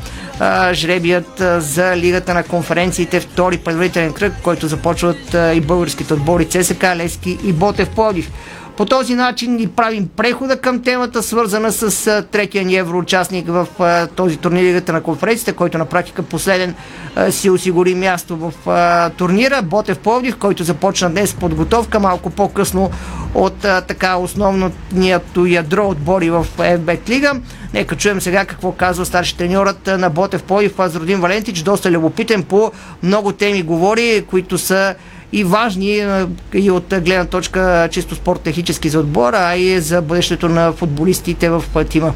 [0.74, 7.38] жребият за Лигата на конференциите, втори предварителен кръг, който започват и българските отбори ЦСК, Лески
[7.46, 8.32] и Ботев Пловдив.
[8.80, 13.68] По този начин ни правим прехода към темата, свързана с третия ни евроучастник в
[14.16, 16.76] този турнир Лигата на конференцията, който на практика последен
[17.30, 18.54] си осигури място в
[19.18, 19.62] турнира.
[19.62, 22.92] Ботев Пловдив, който започна днес подготовка малко по-късно
[23.34, 27.34] от така основното ядро отбори в FBET Лига.
[27.74, 31.62] Нека чуем сега какво казва старши треньорът на Ботев Пловдив Азродин Валентич.
[31.62, 32.72] Доста любопитен по
[33.04, 34.96] много теми говори, които са
[35.32, 36.06] и важни
[36.54, 41.64] и от гледна точка чисто спорт-технически за отбора, а и за бъдещето на футболистите в
[41.90, 42.14] тима.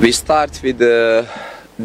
[0.00, 1.26] We start with uh,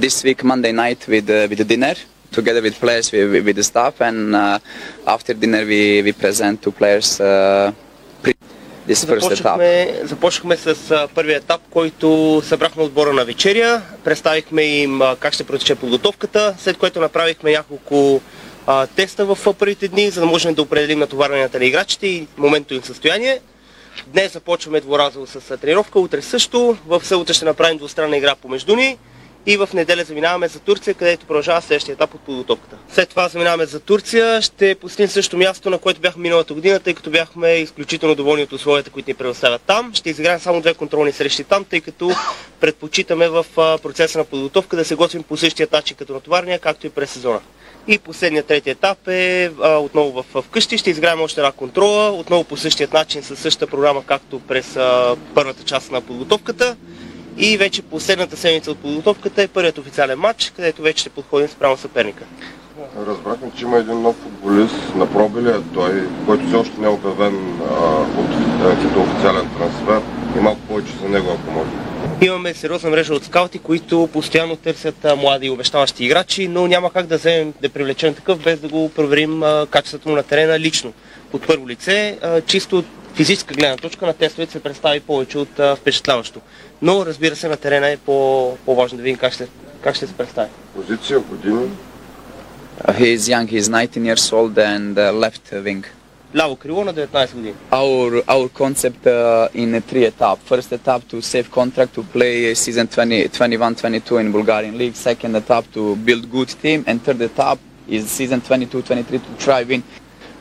[0.04, 1.96] this week Monday night with uh, with the dinner
[2.40, 6.70] together with players with, with the staff and uh, after dinner we we present to
[6.80, 7.72] players uh,
[8.88, 10.08] this first започнахме, etap.
[10.08, 15.44] Започнахме с uh, първия етап, който събрахме отбора на вечеря, представихме им uh, как ще
[15.44, 18.22] протече подготовката, след което направихме няколко
[18.68, 22.74] а, теста в първите дни, за да можем да определим натоварванията на играчите и моментното
[22.74, 23.40] им състояние.
[24.08, 26.78] Днес започваме дворазово с тренировка, утре също.
[26.88, 28.98] В събота ще направим двустранна игра помежду ни
[29.46, 32.78] и в неделя заминаваме за Турция, където продължава следващия етап от подготовката.
[32.90, 36.94] След това заминаваме за Турция, ще посетим също място, на което бяхме миналата година, тъй
[36.94, 39.94] като бяхме изключително доволни от условията, които ни предоставят там.
[39.94, 42.12] Ще изиграем само две контролни срещи там, тъй като
[42.60, 46.90] предпочитаме в процеса на подготовка да се готвим по същия начин като натоварния, както и
[46.90, 47.40] през сезона.
[47.88, 50.78] И последният трети етап е а, отново в, в къщи.
[50.78, 55.16] Ще изграем още една контрола, отново по същия начин, с същата програма, както през а,
[55.36, 56.76] първата част на подготовката.
[57.38, 61.78] И вече последната седмица от подготовката е първият официален матч, където вече ще подходим спрямо
[61.78, 62.24] съперника.
[63.08, 67.62] Разбрахме, че има един нов футболист на пробилия, той, който все още не е обявен
[67.62, 67.74] а,
[68.20, 70.02] от, като официален трансфер.
[70.38, 71.70] И малко повече за него, ако може.
[72.22, 76.92] Имаме сериозна мрежа от скаути, които постоянно търсят а, млади и обещаващи играчи, но няма
[76.92, 80.60] как да вземем да привлечем такъв, без да го проверим а, качеството му на терена
[80.60, 80.94] лично.
[81.34, 85.60] От първо лице, а, чисто от физическа гледна точка на тестовете се представи повече от
[85.60, 86.42] а, впечатляващо.
[86.83, 89.49] Но разбира се, на терена е по, по-важно да видим как ще,
[89.81, 90.49] как ще се представи.
[90.75, 91.71] Позиция, години?
[92.85, 95.85] Uh, he is young, he is 19 years old and uh, left wing.
[96.35, 97.55] Ляво крило на 19 години.
[97.71, 100.39] Our our concept uh, in three etaps.
[100.51, 104.95] First etap to save contract to play season 20, 21-22 in Bulgarian league.
[104.95, 109.83] Second etap to build good team, and third etap is season 22-23 to try win.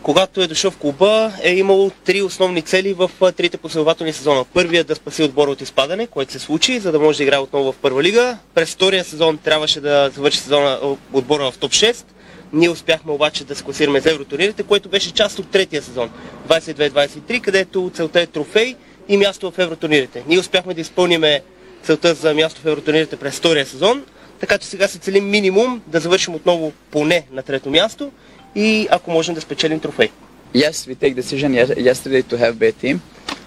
[0.05, 4.45] Когато е дошъл в клуба, е имал три основни цели в трите последователни сезона.
[4.55, 7.73] Първият да спаси отбора от изпадане, което се случи, за да може да играе отново
[7.73, 8.39] в първа лига.
[8.55, 10.79] През втория сезон трябваше да завърши сезона
[11.13, 12.05] отбора в топ 6.
[12.53, 16.11] Ние успяхме обаче да се класираме за евротурнирите, което беше част от третия сезон
[16.49, 18.77] 22-23, където целта е трофей
[19.09, 20.23] и място в евротурнирите.
[20.29, 21.41] Ние успяхме да изпълниме
[21.83, 24.05] целта за място в евротурнирите през втория сезон,
[24.41, 28.11] така че сега се целим минимум да завършим отново поне на трето място
[28.55, 30.09] и ако можем да спечелим трофей.
[30.55, 32.99] Yes, we take decision yes- yesterday to have B team.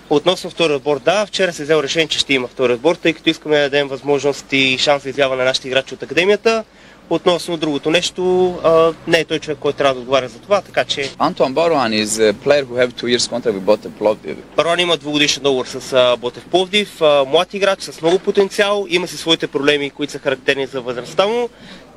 [0.09, 3.29] Относно втори отбор, да, вчера се взел решение, че ще има втори отбор, тъй като
[3.29, 6.63] искаме да дадем възможност и шанс за изява на нашите играчи от академията.
[7.09, 10.83] Относно другото нещо, а, не е той човек, който трябва да отговаря за това, така
[10.83, 11.01] че...
[11.01, 14.35] Antoine Barouan is a player who have two years contract with Bote Plovdiv.
[14.55, 19.47] Барон има двугодишен договор с Ботев Пловдив, млад играч с много потенциал, има си своите
[19.47, 21.49] проблеми, които са характерни за възрастта му.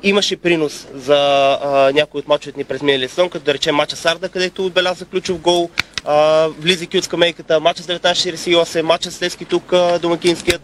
[0.03, 1.17] Имаше принос за
[1.63, 5.05] а, някои от мачовете ни през миналия сезон, като да речем мача Сарда, където отбеляза
[5.05, 5.69] ключов гол,
[6.05, 10.61] а, влизайки от скамейката, мача с 1948, мача с Левски тук, а, домакинският.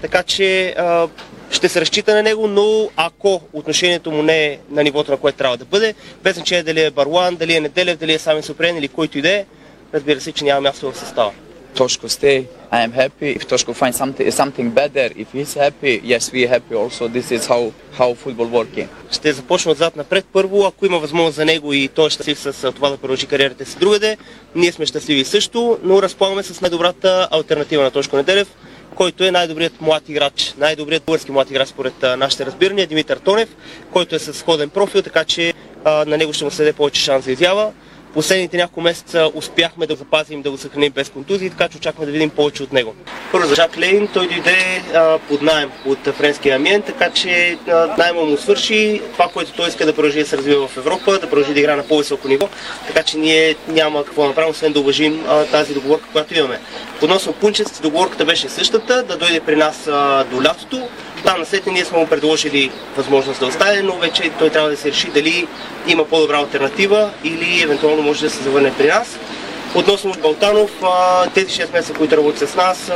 [0.00, 1.08] Така че а,
[1.50, 5.38] ще се разчита на него, но ако отношението му не е на нивото, на което
[5.38, 8.76] трябва да бъде, без значение дали е Баруан, дали е Неделев, дали е Сами Супрен
[8.76, 9.44] или който и да е,
[9.94, 11.32] разбира се, че няма място в състава.
[11.74, 13.30] Toshko stay, I am happy.
[13.38, 17.08] If Toshko finds something something better, if he's happy, yes, we happy also.
[17.08, 18.88] This is how how football working.
[19.10, 20.26] Ще започна отзад напред.
[20.32, 23.66] Първо, ако има възможност за него и той е щастлив с това да продължи кариерата
[23.66, 24.16] си другаде,
[24.54, 28.48] ние сме щастливи също, но разполагаме с най-добрата альтернатива на Тошко Неделев,
[28.94, 33.48] който е най-добрият млад играч, най-добрият български млад играч според нашите разбирания, Димитър Тонев,
[33.92, 35.54] който е с сходен профил, така че
[35.84, 37.72] а, на него ще му се даде повече шанс за изява.
[38.14, 42.06] Последните няколко месеца успяхме да го запазим, да го съхраним без контузии, така че очакваме
[42.06, 42.94] да видим повече от него.
[43.32, 47.94] Първо за Жак Лейн, той дойде а, под найем от френския амиен, така че а,
[47.98, 49.02] найма му свърши.
[49.12, 51.76] Това, което той иска да продължи да се развива в Европа, да продължи да играе
[51.76, 52.48] на по-високо ниво,
[52.86, 56.60] така че ние няма какво направим, освен да уважим а, тази договорка, която имаме.
[57.02, 60.88] Относно Пунчец, договорката беше същата, да дойде при нас а, до лятото.
[61.24, 64.76] Там на след ние сме му предложили възможност да остане, но вече той трябва да
[64.76, 65.46] се реши дали
[65.86, 69.18] има по-добра альтернатива или евентуално може да се завърне при нас.
[69.74, 70.70] Относно Балтанов,
[71.34, 72.90] тези 6 месеца, които работи с нас,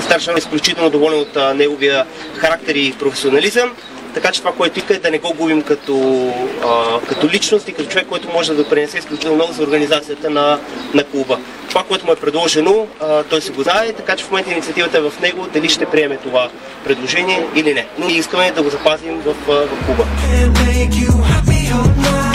[0.00, 3.72] старшан е изключително доволен от неговия характер и професионализъм.
[4.14, 6.28] Така че това, което иска е да не го губим като,
[6.64, 10.58] а, като личност и като човек, който може да допринесе изключително много за организацията на,
[10.94, 11.38] на клуба.
[11.68, 14.98] Това, което му е предложено, а, той се го знае, така че в момента инициативата
[14.98, 16.48] е в него дали ще приеме това
[16.84, 17.86] предложение или не.
[17.98, 20.04] Но ние искаме да го запазим в, в клуба.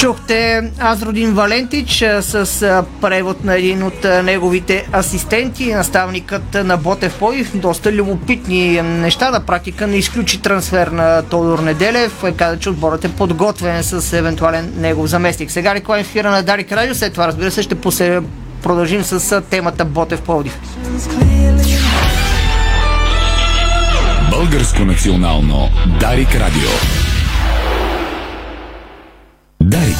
[0.05, 7.57] Чухте Азродин Валентич с превод на един от неговите асистенти, наставникът на Ботев Поив.
[7.57, 9.31] Доста любопитни неща.
[9.31, 12.23] На практика не изключи трансфер на Тодор Неделев.
[12.23, 15.51] Е, Каза, че отборът е подготвен с евентуален негов заместник.
[15.51, 16.95] Сега реклама ефира на Дарик Радио.
[16.95, 18.19] След това, разбира се, ще посе...
[18.63, 20.59] продължим с темата Ботев Пловдив.
[24.31, 27.04] Българско национално Дарик Радио.
[29.61, 29.97] Дарик.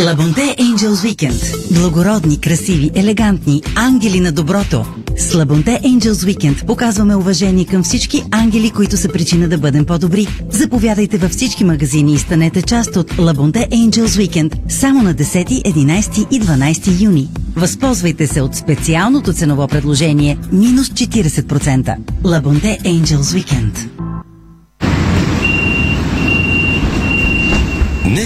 [0.00, 1.74] Лабонте Angels Weekend.
[1.80, 4.86] Благородни, красиви, елегантни, ангели на доброто.
[5.16, 10.26] С Лабонте Angels Weekend показваме уважение към всички ангели, които са причина да бъдем по-добри.
[10.50, 16.28] Заповядайте във всички магазини и станете част от Лабонте Angels Weekend само на 10, 11
[16.30, 17.28] и 12 юни.
[17.56, 21.96] Възползвайте се от специалното ценово предложение минус 40%.
[22.24, 23.88] Лабонте Angels Weekend.
[28.06, 28.25] Не е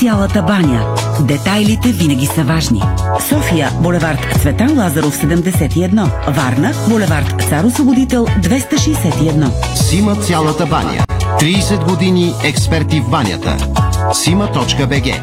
[0.00, 0.94] Цялата баня.
[1.20, 2.82] Детайлите винаги са важни.
[3.28, 6.10] София, булевард Цветан Лазаров 71.
[6.28, 9.74] Варна, булевард Цар Освободител 261.
[9.74, 11.04] Сима цялата баня.
[11.40, 13.56] 30 години експерти в банята.
[14.14, 15.22] Сима.бг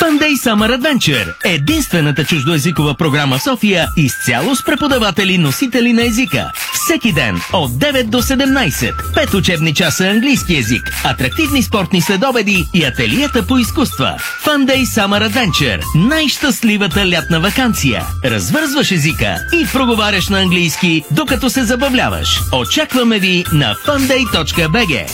[0.00, 6.52] Funday Summer Adventure– единствената чуждоязикова програма в София изцяло с преподаватели носители на езика.
[6.84, 9.14] Всеки ден от 9 до 17.
[9.14, 14.16] Пет учебни часа английски език, атрактивни спортни следобеди и ателиета по изкуства.
[14.46, 18.02] Funday Summer Adventure– най-щастливата лятна вакансия.
[18.24, 22.40] Развързваш езика и проговаряш на английски, докато се забавляваш.
[22.52, 25.06] Очакваме ви на funday.bg.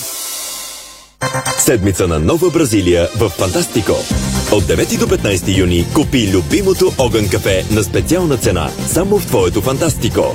[1.58, 3.92] Седмица на Нова Бразилия в Фантастико.
[4.52, 9.62] От 9 до 15 юни купи любимото огън кафе на специална цена само в твоето
[9.62, 10.34] Фантастико.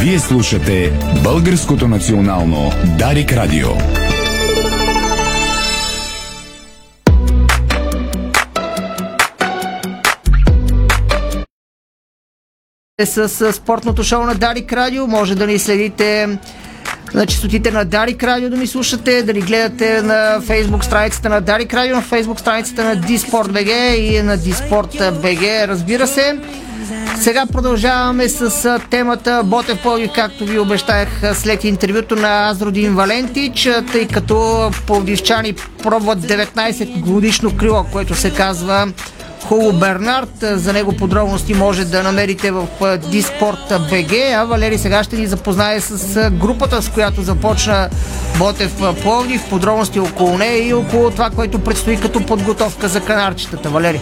[0.00, 3.68] Вие слушате Българското национално Дарик Радио.
[13.04, 15.06] с, с спортното шоу на Дарик Радио.
[15.06, 16.38] Може да ни следите
[17.14, 21.40] на частотите на Дарик Радио да ни слушате, да ни гледате на фейсбук страницата на
[21.40, 26.38] Дарик Радио, на фейсбук страницата на Диспорт БГ и на Диспорт БГ, разбира се.
[27.20, 34.08] Сега продължаваме с темата Ботев Пловдив, както ви обещах след интервюто на Азродин Валентич, тъй
[34.08, 38.88] като пловдивчани пробват 19 годишно крило, което се казва
[39.44, 40.30] Хубаво Бернард.
[40.40, 42.66] За него подробности може да намерите в
[43.10, 47.88] Диспорт БГ, а Валери сега ще ни запознае с групата, с която започна
[48.38, 48.72] Ботев
[49.02, 53.68] Пловдив, подробности около нея и около това, което предстои като подготовка за канарчетата.
[53.70, 54.00] Валери.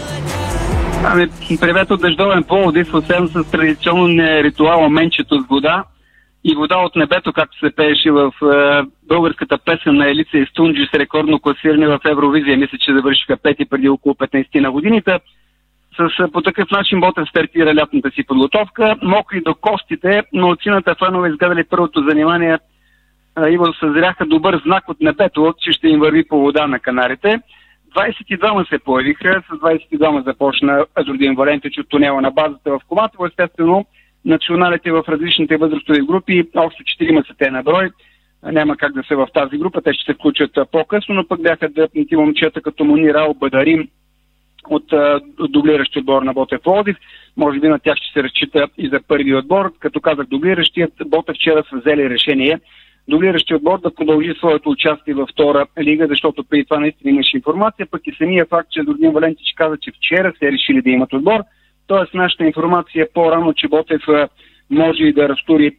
[1.05, 1.27] Ами,
[1.59, 5.83] привет от дъждовен Пловдив, съвсем с традиционния ритуал менчето с вода
[6.43, 10.87] и вода от небето, както се пееше в е, българската песен на Елица и Стунджи
[10.91, 12.57] с рекордно класиране в Евровизия.
[12.57, 15.19] Мисля, че завършиха пети преди около 15 на годините.
[15.97, 18.95] С, по такъв начин Ботев стартира лятната си подготовка.
[19.01, 22.57] Мокри до костите, но от сината фенове изгадали първото занимание
[23.49, 27.39] и го съзряха добър знак от небето, че ще им върви по вода на канарите.
[27.89, 33.25] 22 се появиха, с 22 започна Азордин Валентич от тунела на базата в Коматово.
[33.25, 33.85] Естествено,
[34.25, 37.89] националите в различните възрастови групи, общо 4 са те на брой.
[38.43, 41.69] Няма как да са в тази група, те ще се включат по-късно, но пък бяха
[41.69, 43.87] дръпнати момчета като Монира Бадарим,
[44.69, 46.97] от а, дублиращи отбор на Ботев Пловдив.
[47.37, 49.73] Може би на тях ще се разчита и за първи отбор.
[49.79, 52.59] Като казах дублиращият, Ботев вчера са взели решение
[53.09, 57.87] дублиращия отбор да продължи своето участие във втора лига, защото преди това наистина имаше информация,
[57.91, 61.39] пък и самия факт, че Дордин Валентич каза, че вчера се решили да имат отбор.
[61.87, 64.01] Тоест нашата информация е по-рано, че Ботев
[64.69, 65.71] може и да разтури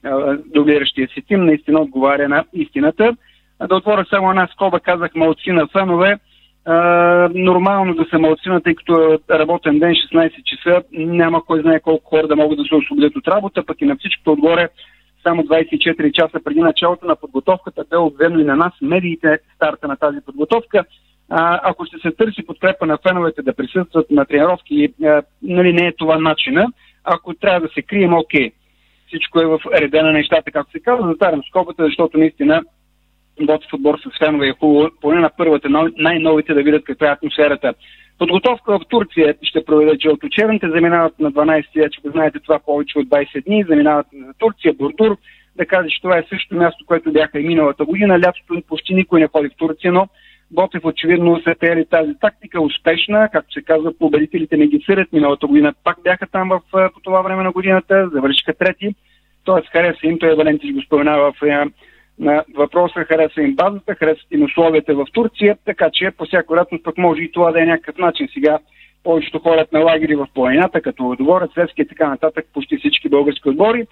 [0.46, 3.16] дублиращия си тим, наистина отговаря на истината.
[3.68, 6.18] Да отворя само една скоба, казах малци на фенове.
[7.34, 12.10] нормално да са малцина, тъй като е работен ден, 16 часа, няма кой знае колко
[12.10, 14.68] хора да могат да се освободят от работа, пък и на всичкото отгоре
[15.22, 19.96] само 24 часа преди началото на подготовката бе обявено и на нас медиите старта на
[19.96, 20.84] тази подготовка.
[21.28, 25.86] А, ако ще се търси подкрепа на феновете да присъстват на тренировки, а, нали, не
[25.86, 26.66] е това начина.
[27.04, 28.50] Ако трябва да се крием, окей.
[29.06, 31.08] Всичко е в реда на нещата, както се казва.
[31.08, 32.62] Затарям скобата, защото наистина
[33.46, 37.74] Ботев отбор с фенове е хубаво, поне на първата, най-новите да видят каква е атмосферата.
[38.20, 43.44] Подготовка в Турция ще проведе Челточерните, заминават на 12 вече знаете това повече от 20
[43.44, 45.16] дни, заминават на Турция, Бурдур,
[45.56, 48.20] да кажа, че това е същото място, което бяха и миналата година.
[48.20, 50.08] Лятото почти никой не ходи в Турция, но
[50.50, 55.12] Ботев очевидно са приели тази тактика успешна, както се казва, победителите не ги съдят.
[55.12, 56.60] Миналата година пак бяха там в,
[56.92, 58.94] по това време на годината, завършиха трети.
[59.44, 61.42] Тоест хареса им, той Валентич го споменава в
[62.20, 66.84] на въпроса, харесва им базата, харесват им условията в Турция, така че по всяка вероятност
[66.84, 68.28] пък може и това да е някакъв начин.
[68.34, 68.58] Сега
[69.04, 73.48] повечето ходят на лагери в планината, като Водоворът, Свески и така нататък, почти всички български
[73.48, 73.86] отбори.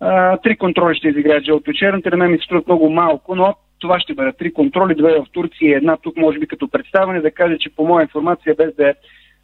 [0.00, 4.00] А, три контроли ще изиграят жълто-черните, на мен ми се струват много малко, но това
[4.00, 7.30] ще бъдат три контроли, две в Турция и една тук, може би като представане, да
[7.30, 8.94] кажа, че по моя информация, без да е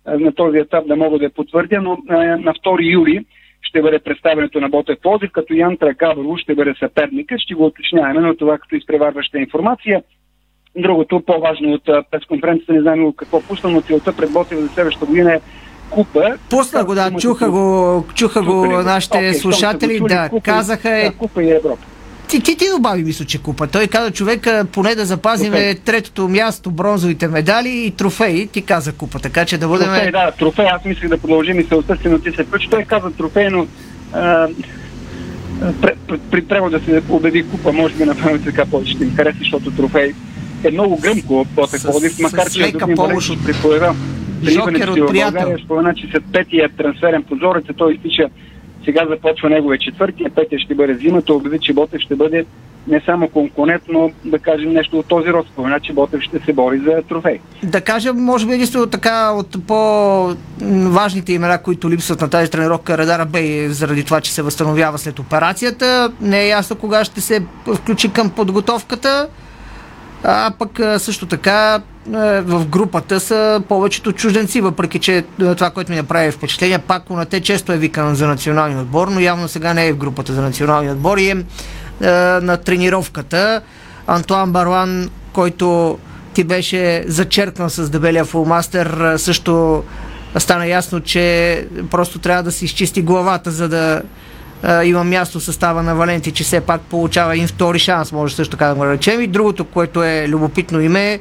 [0.07, 3.25] на този етап да мога да я потвърдя, но на 2 юли
[3.69, 7.39] ще бъде представенето на Ботев Плодив, като Ян Тракабърво ще бъде съперника.
[7.39, 10.03] Ще го уточняваме, но това като изпреварваща информация.
[10.77, 15.35] Другото, по-важно от пресконференцията, не знам какво пусна, но целта пред Ботев за следващата година
[15.35, 15.41] е
[15.91, 16.37] купа.
[16.51, 21.05] Пусна го, да, чуха го, чуха го нашите okay, слушатели, да, купа, казаха е...
[21.05, 21.83] Да, купа и Европа.
[22.29, 23.67] Ти, ти, ти добави, мисля, че купа.
[23.67, 25.75] Той каза човека, поне да запазим трофей.
[25.75, 28.47] третото място, бронзовите медали и трофеи.
[28.47, 29.87] Ти каза купа, така че да бъдем...
[29.87, 30.67] Трофей, да, трофей.
[30.67, 32.69] Аз мислих да продължим мисълта си, но ти се включи.
[32.71, 33.67] Той каза трофей, но
[34.13, 34.49] а,
[35.83, 35.93] при,
[36.31, 40.15] при превода се обяви купа, може би направим така повече ще им хареса, защото трофей
[40.65, 43.95] е много гръмко по Ходив, макар че е помощ от припоева.
[44.43, 45.57] Жокер от приятел.
[45.65, 48.29] Спомена, че след петия трансферен прозорец той изтича
[48.87, 52.47] сега започва неговия четвъртия, петия ще бъде зимата, обяви, че Ботев ще бъде
[52.89, 55.47] не само конкурент, но да кажем нещо от този род.
[55.47, 57.39] Спомена, че Ботев ще се бори за трофей.
[57.63, 63.27] Да кажем, може би единствено така от по-важните имена, които липсват на тази тренировка Радара
[63.27, 66.13] Бей, заради това, че се възстановява след операцията.
[66.21, 67.43] Не е ясно кога ще се
[67.75, 69.29] включи към подготовката.
[70.25, 71.81] А пък също така
[72.43, 77.73] в групата са повечето чужденци, въпреки че това, което ми направи впечатление, пак те често
[77.73, 81.19] е викан за националния отбор, но явно сега не е в групата за националния отбор
[81.19, 81.37] и е
[82.41, 83.61] на тренировката.
[84.07, 85.99] Антуан Баруан, който
[86.35, 89.85] ти беше зачеркнал с дебелия фулмастер, също
[90.39, 94.03] стана ясно, че просто трябва да се изчисти главата, за да
[94.85, 98.51] има място в състава на Валенти, че все пак получава един втори шанс, може също
[98.51, 99.21] така да го речем.
[99.21, 101.21] И другото, което е любопитно име,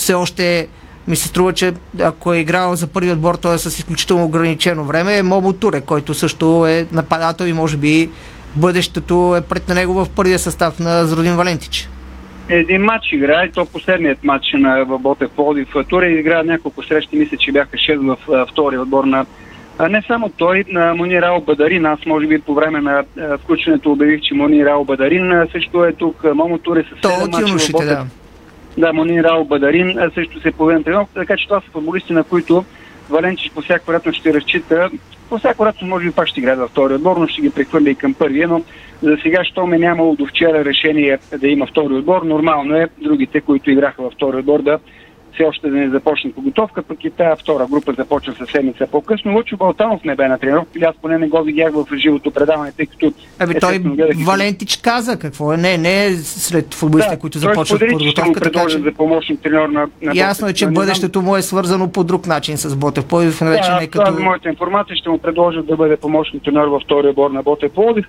[0.00, 0.68] все още
[1.08, 4.84] ми се струва, че ако е играл за първи отбор, той е с изключително ограничено
[4.84, 8.10] време, е Мобо Туре, който също е нападател и може би
[8.56, 11.88] бъдещето е пред на него в първия състав на Зродин Валентич.
[12.48, 15.68] Един матч игра и то последният матч на Ботев Плодив.
[15.88, 19.26] Туре игра няколко срещи, мисля, че бяха 6 в втория отбор на
[19.78, 23.04] а не само той, на Монирал Бадарин, аз може би по време на
[23.42, 28.06] включването обявих, че Монирал Бадарин също е тук, Момо Туре с 7 мача да.
[28.80, 32.64] Да, Монирал Бадарин също се появи на тренировка, така че това са футболисти, на които
[33.10, 34.90] Валенчич по всяка вероятност ще разчита.
[35.28, 37.90] По всяка вероятност може би пак ще играе във втори отбор, но ще ги прехвърля
[37.90, 38.62] и към първия, но
[39.02, 43.40] за сега, що ме нямало до вчера решение да има втори отбор, нормално е другите,
[43.40, 44.78] които играха във втори отбор да
[45.34, 49.32] все още да не започне подготовка, пък и тая втора група започва със седмица по-късно.
[49.32, 52.86] Лучо Балтанов не бе на тренировка, аз поне не го видях в живото предаване, тъй
[52.86, 53.12] като...
[53.38, 54.16] Ами той гледах...
[54.26, 58.40] Валентич каза какво е, не, не е сред футболистите, да, които започват подготовка.
[58.40, 58.78] Така, че...
[58.78, 62.26] за помощник треньор на, на Ясно е, че не бъдещето му е свързано по друг
[62.26, 63.06] начин с Ботев.
[63.06, 64.04] Плодив, да, не като...
[64.04, 67.42] Това е моята информация, ще му предложат да бъде помощник треньор във втория бор на
[67.42, 68.06] Ботев Плодив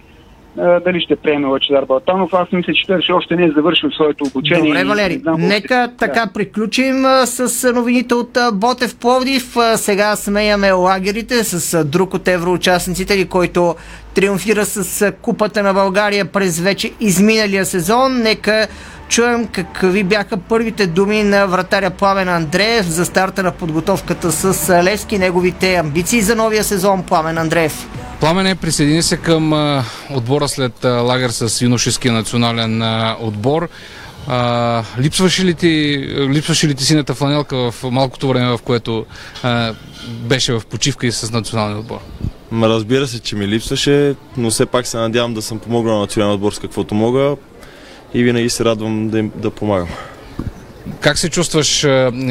[0.55, 2.33] дали ще приеме Лачедар Балтанов.
[2.33, 4.73] Аз мисля, че той още не е завършил своето обучение.
[4.73, 5.17] Добре, Валери.
[5.17, 5.95] Знам, Нека да.
[5.97, 9.55] така приключим с новините от Ботев Пловдив.
[9.75, 13.75] Сега смеяме лагерите с друг от евроучастниците, който
[14.13, 18.21] триумфира с Купата на България през вече изминалия сезон.
[18.21, 18.67] Нека
[19.11, 25.17] чуем какви бяха първите думи на вратаря Пламен Андреев за старта на подготовката с Левски,
[25.17, 27.87] неговите амбиции за новия сезон Пламен Андреев.
[28.19, 33.69] Пламене присъедини се към а, отбора след а, лагер с юношеския национален а, отбор.
[34.27, 39.05] А, липсваше, ли ти, липсваше ли ти синята фланелка в малкото време, в което
[39.43, 39.73] а,
[40.07, 41.99] беше в почивка и с националния отбор?
[42.53, 46.35] Разбира се, че ми липсваше, но все пак се надявам да съм помогнал на националния
[46.35, 47.35] отбор с каквото мога
[48.13, 49.87] и винаги се радвам да, им, да помагам.
[50.99, 51.79] Как се чувстваш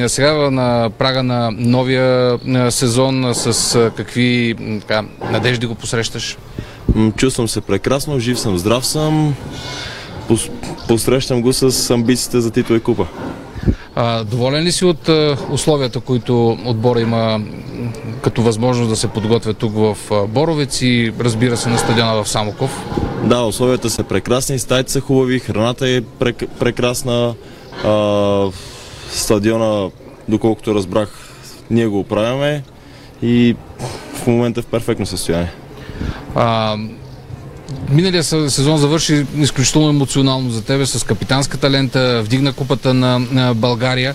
[0.07, 2.39] сега на прага на новия
[2.71, 3.35] сезон?
[3.35, 6.39] С какви така, надежди го посрещаш?
[7.17, 9.35] Чувствам се прекрасно, жив съм, здрав съм.
[10.29, 10.51] Пос-
[10.89, 13.07] Посрещам го с амбициите за титла и купа.
[13.95, 17.41] А, доволен ли си от а, условията, които отбора има
[18.23, 22.29] като възможност да се подготвя тук в а, Боровец и разбира се на стадиона в
[22.29, 22.85] Самоков?
[23.25, 27.35] Да, условията са прекрасни, стаите са хубави, храната е прек- прекрасна.
[27.85, 28.47] А,
[29.11, 29.91] стадиона,
[30.29, 31.09] доколкото разбрах,
[31.71, 32.63] ние го оправяме
[33.23, 33.57] и
[34.15, 35.53] в момента е в перфектно състояние.
[36.35, 36.77] А,
[37.89, 43.55] миналия се- сезон завърши изключително емоционално за тебе с капитанската лента, вдигна купата на, на
[43.55, 44.15] България.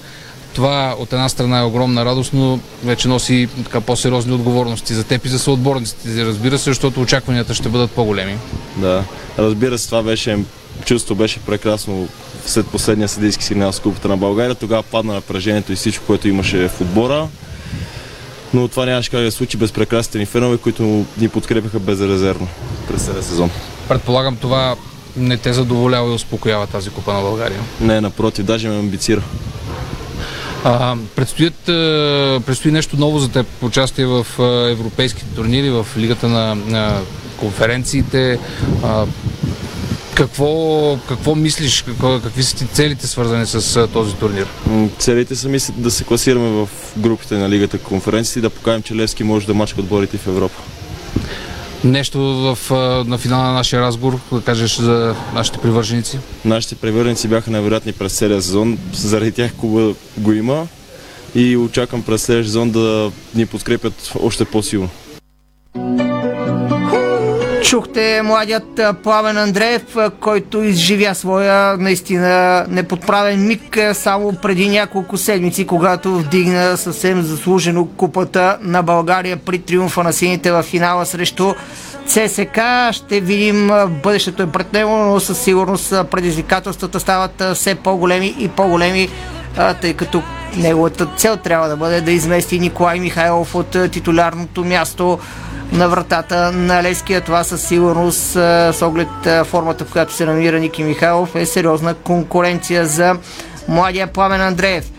[0.53, 5.26] Това от една страна е огромна радост, но вече носи така по-сериозни отговорности за теб
[5.26, 8.38] и за съотборниците, разбира се, защото очакванията ще бъдат по-големи.
[8.78, 9.03] Да,
[9.39, 10.38] разбира се, това беше,
[10.86, 12.07] чувство беше прекрасно
[12.45, 14.55] след последния съдийски сигнал с Купата на България.
[14.55, 17.28] Тогава падна напрежението и всичко, което имаше в отбора.
[18.56, 22.47] Но това нямаше как да се случи без прекрасните ни фенове, които ни подкрепяха безрезервно
[22.88, 23.49] през целия сезон.
[23.88, 24.76] Предполагам това
[25.18, 27.60] не те задоволява и успокоява тази купа на България.
[27.82, 29.22] Не, напротив, даже ме амбицира.
[30.64, 31.64] А, предстоят,
[32.45, 33.47] предстои нещо ново за теб.
[33.62, 34.28] Участие в
[34.72, 36.99] европейските турнири, в лигата на, на
[37.38, 38.39] конференциите.
[38.84, 39.06] А,
[40.16, 41.82] какво, какво мислиш?
[41.82, 44.47] Какво, какви са ти целите свързани с този турнир?
[44.99, 48.84] Целите са ми с- да се класираме в групите на Лигата конференции и да покажем,
[48.84, 50.61] че Левски може да мачка отборите в Европа.
[51.84, 52.57] Нещо в,
[53.07, 56.20] на финала на нашия разговор, да кажеш за нашите привърженици?
[56.45, 58.78] Нашите превърници бяха невероятни през целия сезон.
[58.93, 60.68] Заради тях клуба го има
[61.36, 64.89] и очаквам през следващия сезон да ни подкрепят още по-силно.
[67.70, 76.16] Чухте младият Пламен Андреев, който изживя своя наистина неподправен миг само преди няколко седмици, когато
[76.16, 81.53] вдигна съвсем заслужено купата на България при триумфа на сините в финала срещу
[82.07, 82.59] ЦСК.
[82.91, 83.72] Ще видим
[84.03, 89.09] бъдещето е пред него, но със сигурност предизвикателствата стават все по-големи и по-големи,
[89.82, 90.24] тъй като
[90.57, 95.20] неговата цел трябва да бъде да измести Николай Михайлов от титулярното място
[95.72, 97.22] на вратата на Леския.
[97.22, 101.45] Това със сигурност а, с оглед а, формата, в която се намира Ники Михайлов е
[101.45, 103.16] сериозна конкуренция за
[103.68, 104.91] младия Пламен Андреев.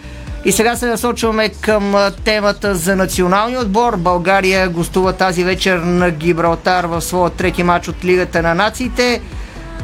[0.45, 3.97] И сега се насочваме към а, темата за националния отбор.
[3.97, 9.21] България гостува тази вечер на Гибралтар в своя трети матч от Лигата на нациите.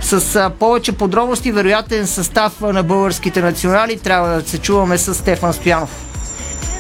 [0.01, 6.12] С повече подробности, вероятен състав на българските национали, трябва да се чуваме с Стефан Стоянов.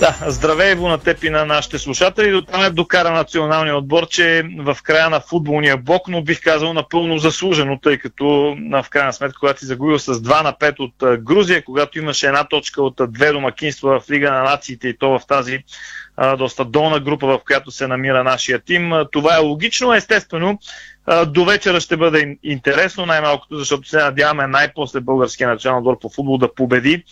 [0.02, 2.30] Да, здравей Иво на теб и на нашите слушатели.
[2.30, 6.72] До там е докара националния отбор, че в края на футболния блок, но бих казал
[6.72, 11.22] напълно заслужено, тъй като в крайна сметка, когато си загубил с 2 на 5 от
[11.22, 15.26] Грузия, когато имаше една точка от две домакинства в Лига на нациите и то в
[15.26, 15.58] тази
[16.38, 18.92] доста долна група, в която се намира нашия тим.
[19.12, 20.58] Това е логично, естествено.
[21.26, 26.08] До вечера ще бъде ин- интересно, най-малкото, защото се надяваме най-после българския национален отбор по
[26.08, 27.04] футбол да победи,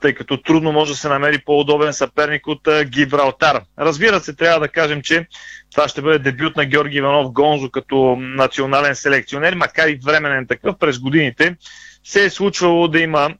[0.00, 3.60] тъй като трудно може да се намери по-удобен съперник от Гибралтар.
[3.78, 5.26] Разбира се, трябва да кажем, че
[5.74, 10.78] това ще бъде дебют на Георги Иванов Гонзо като национален селекционер, макар и временен такъв
[10.78, 11.56] през годините.
[12.04, 13.34] Се е случвало да има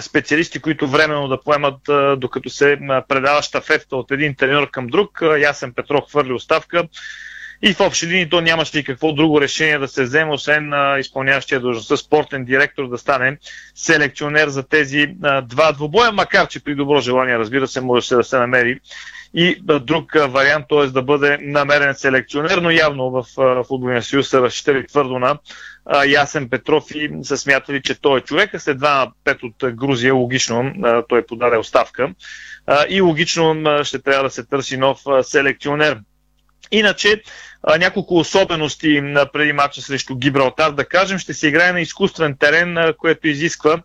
[0.00, 1.80] специалисти, които временно да поемат,
[2.20, 5.22] докато се предава щафетата от един треньор към друг.
[5.40, 6.84] Ясен Петров хвърли оставка.
[7.62, 10.98] И в общи линии то нямаше и какво друго решение да се вземе, освен а,
[10.98, 13.38] изпълняващия длъжността спортен директор да стане
[13.74, 18.16] селекционер за тези а, два двубоя, макар че при добро желание, разбира се, може се
[18.16, 18.80] да се намери
[19.34, 20.86] и а, друг а, вариант, т.е.
[20.86, 25.38] да бъде намерен селекционер, но явно в а, футболния съюз са разчитали твърдо на
[25.86, 28.60] а, Ясен Петров и са смятали, че той е човека.
[28.60, 32.14] След 2 на 5 от Грузия, логично, а, той подаде оставка
[32.66, 35.98] а, и логично а, ще трябва да се търси нов а, селекционер.
[36.74, 37.22] Иначе,
[37.78, 39.02] няколко особености
[39.32, 43.82] преди матча срещу Гибралтар, да кажем, ще се играе на изкуствен терен, което изисква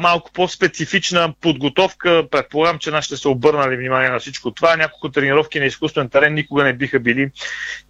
[0.00, 2.24] малко по-специфична подготовка.
[2.30, 4.76] Предполагам, че нашите са обърнали внимание на всичко това.
[4.76, 7.30] Няколко тренировки на изкуствен терен никога не биха били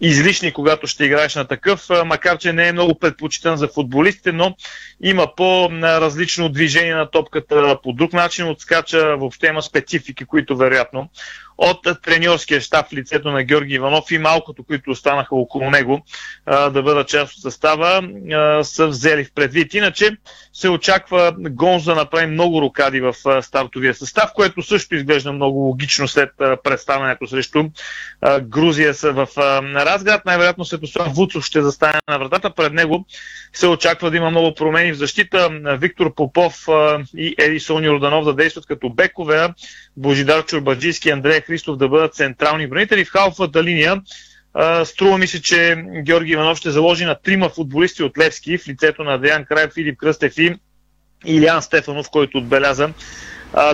[0.01, 4.55] излишни, когато ще играеш на такъв, макар че не е много предпочитан за футболистите, но
[5.03, 11.09] има по-различно движение на топката, по друг начин отскача, въобще има специфики, които вероятно
[11.57, 16.01] от треньорския щаб в лицето на Георги Иванов и малкото, които останаха около него
[16.45, 18.01] да бъдат част от състава,
[18.63, 19.73] са взели в предвид.
[19.73, 20.17] Иначе
[20.53, 21.35] се очаква
[21.77, 26.29] Гонз да направи много рокади в стартовия състав, което също изглежда много логично след
[26.63, 27.63] представянето срещу
[28.41, 29.27] Грузия са в
[29.75, 30.25] Разград.
[30.25, 32.53] Най-вероятно Светослав Вуцов ще застане на вратата.
[32.55, 33.05] Пред него
[33.53, 35.49] се очаква да има много промени в защита.
[35.79, 36.67] Виктор Попов
[37.17, 39.47] и Едисон Йорданов да действат като бекове,
[39.97, 43.05] Божидар Чурбаджийски и Андрея Христов да бъдат централни бронители.
[43.05, 44.01] В халфата линия
[44.83, 49.03] струва ми се, че Георги Иванов ще заложи на трима футболисти от Левски в лицето
[49.03, 50.55] на Деян Краев, Филип Кръстев и
[51.25, 52.89] Илиан Стефанов, който отбеляза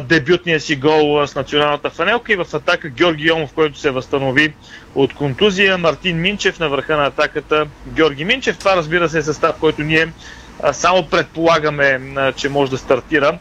[0.01, 4.53] дебютния си гол с националната фанелка и в атака Георги Йомов, който се възстанови
[4.95, 8.57] от контузия, Мартин Минчев на върха на атаката Георги Минчев.
[8.57, 10.07] Това разбира се е състав, който ние
[10.71, 12.01] само предполагаме,
[12.35, 13.37] че може да стартира.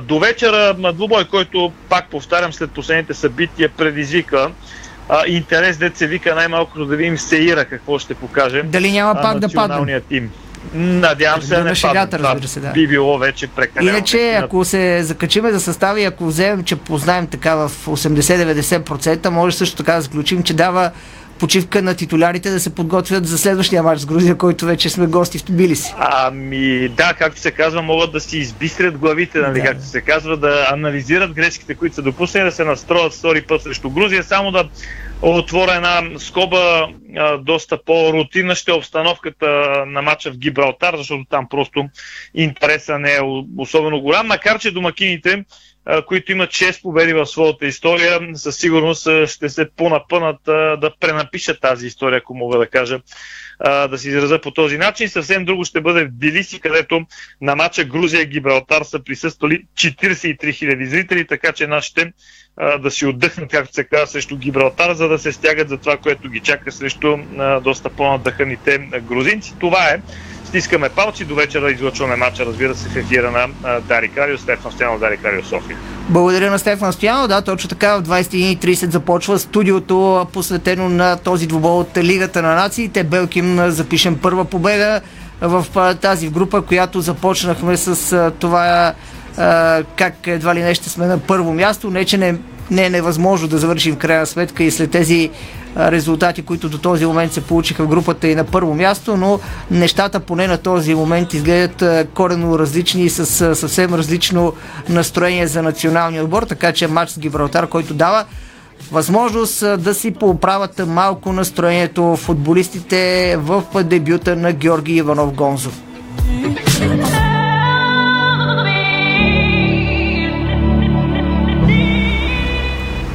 [0.00, 4.50] До вечера двубой, който пак повтарям след последните събития, предизвика
[5.26, 8.62] интерес, дет се вика най-малкото да видим Сеира какво ще покаже.
[8.62, 10.00] Дали няма пак да падне?
[10.00, 10.30] тим.
[10.74, 12.70] Надявам се да не шегата, разбира се, да.
[12.70, 13.90] Би било вече прекалено.
[13.90, 19.76] Иначе, ако се закачиме за състави, ако вземем, че познаем така в 80-90%, може също
[19.76, 20.90] така да заключим, че дава
[21.38, 25.38] почивка на титулярите да се подготвят за следващия матч с Грузия, който вече сме гости
[25.38, 25.94] в Тбилиси.
[25.98, 29.66] Ами да, както се казва, могат да си избистрят главите, нали, да.
[29.66, 33.90] както се казва, да анализират грешките, които са допуснали, да се настроят втори път срещу
[33.90, 34.68] Грузия, само да
[35.22, 36.88] отворя една скоба,
[37.40, 39.46] доста по-рутинна ще е обстановката
[39.86, 41.88] на матча в Гибралтар, защото там просто
[42.34, 43.20] интереса не е
[43.58, 45.44] особено голям, макар че домакините
[46.06, 50.40] които имат 6 победи в своята история, със сигурност ще се понапънат
[50.80, 53.00] да пренапишат тази история, ако мога да кажа,
[53.64, 55.08] да се изразя по този начин.
[55.08, 57.00] Съвсем друго ще бъде в Билиси, където
[57.40, 62.12] на матча Грузия-Гибралтар са присъствали 43 000 зрители, така че нашите
[62.80, 66.28] да си отдъхнат, както се казва, срещу Гибралтар, за да се стягат за това, което
[66.28, 67.18] ги чака срещу
[67.62, 69.54] доста по-надъханите грузинци.
[69.60, 70.00] Това е.
[70.44, 73.48] Стискаме палци до вечера излъчваме матча, разбира се, в ефира на
[73.80, 75.76] Дари Карио, Стефан Стоянов, Дари Карио, София.
[76.08, 77.28] Благодаря на Стефан Стоянов.
[77.28, 83.04] Да, точно така в 21.30 започва студиото, посветено на този двубол от Лигата на нациите.
[83.04, 85.00] Белким запишем първа победа
[85.40, 85.66] в
[86.00, 88.94] тази група, която започнахме с това
[89.96, 91.90] как едва ли не ще сме на първо място.
[91.90, 92.36] Не, че не,
[92.70, 95.30] не е невъзможно да завършим в крайна сметка и след тези
[95.76, 100.20] резултати, които до този момент се получиха в групата и на първо място, но нещата
[100.20, 104.52] поне на този момент изглеждат корено различни и с съвсем различно
[104.88, 108.24] настроение за националния отбор, така че матч с Гибралтар, който дава
[108.92, 115.70] възможност да си поправят малко настроението футболистите в дебюта на Георги Иванов Гонзо.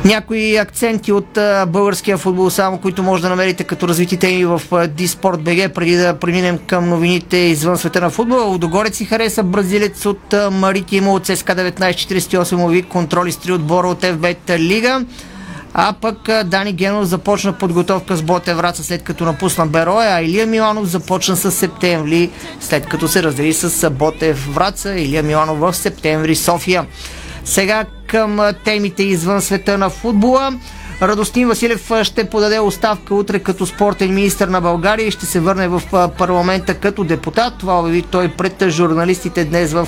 [0.10, 5.42] Някои акценти от българския футбол, само които може да намерите като развитите и в Диспорт
[5.42, 8.44] БГ, преди да преминем към новините извън света на футбола.
[8.44, 14.06] Лудогорец си хареса бразилец от Маритимо от ЦСКА 1948 ови контроли с три отбора от
[14.06, 15.06] ФБТ Лига.
[15.74, 20.48] А пък Дани Генов започна подготовка с Боте Враца след като напусна Бероя, а Илия
[20.48, 22.30] Миланов започна с септември
[22.60, 24.96] след като се раздели с Боте Враца.
[24.96, 26.86] Илия Миланов в септември София.
[27.46, 30.54] Сега към темите извън света на футбола.
[31.02, 35.68] Радостин Василев ще подаде оставка утре като спортен министр на България и ще се върне
[35.68, 35.82] в
[36.18, 37.54] парламента като депутат.
[37.58, 39.88] Това обяви той пред журналистите днес в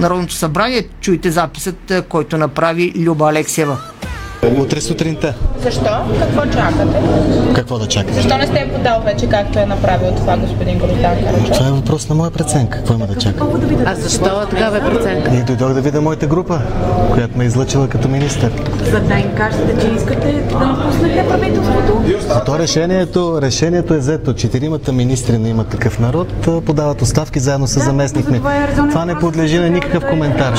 [0.00, 0.88] Народното събрание.
[1.00, 3.93] Чуйте записът, който направи Люба Алексиева.
[4.58, 5.34] Утре сутринта.
[5.62, 5.90] Защо?
[6.20, 6.86] Какво чакате?
[7.54, 8.14] Какво да чакате?
[8.14, 11.16] Защо не сте подал вече, както е направил това господин Гроздан?
[11.52, 12.78] Това е въпрос на моя преценка.
[12.78, 13.44] Какво има да чака?
[13.86, 15.34] А защо такава е преценка?
[15.34, 16.60] И дойдох да видя моята група,
[17.12, 18.52] която ме е излъчила като министър.
[18.90, 22.02] За да им кажете, че искате да напуснете правителството?
[22.30, 24.34] А то решението, решението е взето.
[24.34, 26.28] Четиримата министри на има такъв народ
[26.66, 30.54] подават оставки заедно с да, заместник Това, е това не подлежи на никакъв коментар.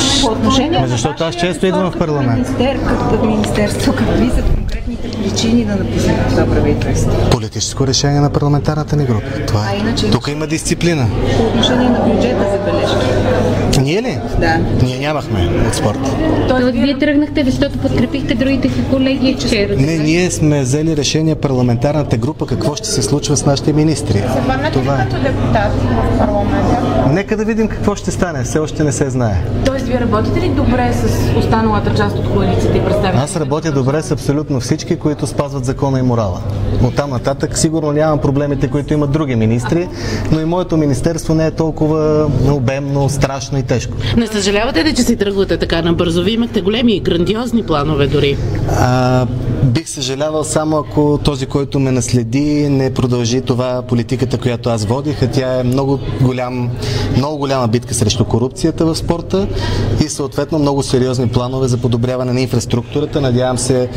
[0.87, 2.33] Защото аз често идвам в парламент.
[2.33, 3.25] Министер, като
[3.65, 7.29] министерство какви са конкретните причини да напуснете това правителство?
[7.31, 9.45] Политическо решение на парламентарната ни група.
[9.47, 9.73] Това е.
[9.73, 11.07] А иначе Тук има дисциплина.
[11.37, 13.05] По отношение на бюджета за бележки.
[13.85, 14.17] Ние ли?
[14.39, 14.57] Да.
[14.83, 15.99] Ние нямахме от спорт.
[16.47, 19.75] Тоест, вие тръгнахте, защото подкрепихте другите си колеги вчера.
[19.75, 24.23] Не, ние сме взели решение парламентарната група какво ще се случва с нашите министри.
[24.73, 25.03] Това е.
[25.03, 25.77] като депутати
[26.13, 27.09] в парламента?
[27.11, 28.43] Нека да видим какво ще стане.
[28.43, 29.43] Все още не се знае.
[29.65, 33.23] Тоест, вие работите ли добре с останалата част от коалицията и представителите?
[33.23, 36.41] Аз работя добре с абсолютно всички, които спазват закона и морала.
[36.83, 39.87] От там нататък сигурно нямам проблемите, които имат други министри,
[40.31, 43.97] но и моето министерство не е толкова обемно, страшно и тежко.
[44.17, 46.23] Не съжалявате ли, че си тръгвате така набързо?
[46.23, 48.37] Вие имахте големи и грандиозни планове дори.
[48.69, 49.25] А,
[49.63, 55.23] бих съжалявал само ако този, който ме наследи, не продължи това политиката, която аз водих,
[55.23, 56.69] а тя е много, голям,
[57.17, 59.47] много голяма битка срещу корупцията в спорта
[60.05, 63.21] и съответно много сериозни планове за подобряване на инфраструктурата.
[63.21, 63.89] Надявам се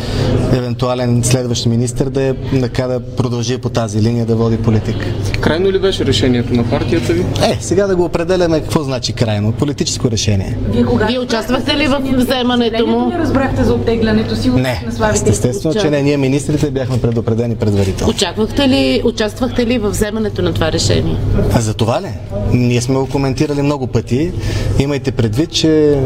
[0.53, 5.07] евентуален следващ министр да, е, така да продължи по тази линия да води политика.
[5.41, 7.21] Крайно ли беше решението на партията ви?
[7.21, 9.53] Е, сега да го определяме какво значи крайно.
[9.69, 10.57] Политическо решение.
[10.71, 11.07] Вие, кога...
[11.07, 13.09] Вие участвахте ли в вземането му?
[13.09, 16.03] Не разбрахте за оттеглянето си Не, на естествено, че не.
[16.03, 18.11] Ние министрите бяхме предупредени предварително.
[18.11, 21.17] Очаквахте ли, участвахте ли в вземането на това решение?
[21.53, 22.09] А за това ли?
[22.53, 24.33] Ние сме го коментирали много пъти.
[24.79, 25.99] Имайте предвид, че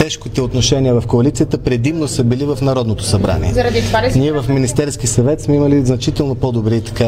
[0.00, 3.52] тежките отношения в коалицията предимно са били в Народното събрание.
[3.52, 7.06] Заради това ли Ние в Министерски съвет сме имали значително по-добри така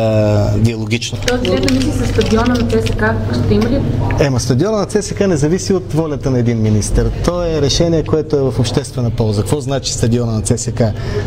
[0.56, 1.18] диалогично.
[1.26, 3.04] Тоест, да мисли с стадиона на ЦСК,
[3.44, 3.80] ще има ли?
[4.20, 7.10] Ема стадиона на ЦСК не зависи от волята на един министр.
[7.24, 9.42] То е решение, което е в обществена полза.
[9.42, 10.82] Какво значи стадиона на ЦСК?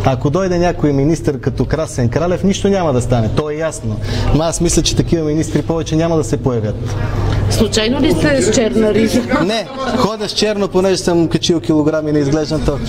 [0.05, 3.30] Ако дойде някой министр като Красен Кралев, нищо няма да стане.
[3.36, 3.99] То е ясно.
[4.36, 6.76] Но аз мисля, че такива министри повече няма да се появят.
[7.58, 9.22] Случайно ли сте с черна риза?
[9.45, 12.80] Не, ходя с черно, понеже съм качил килограми и не изглеждам то.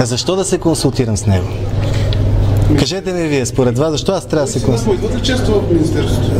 [0.00, 1.46] А защо да се консултирам с него?
[2.78, 5.20] Кажете ми вие, според вас, защо аз трябва да се консултирам?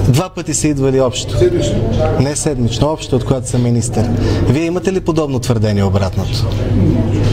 [0.09, 1.39] Два пъти са идвали общо.
[1.39, 1.75] Седмично?
[2.21, 4.05] Не седмично, общо, от когато съм министър.
[4.49, 6.47] Вие имате ли подобно твърдение обратното?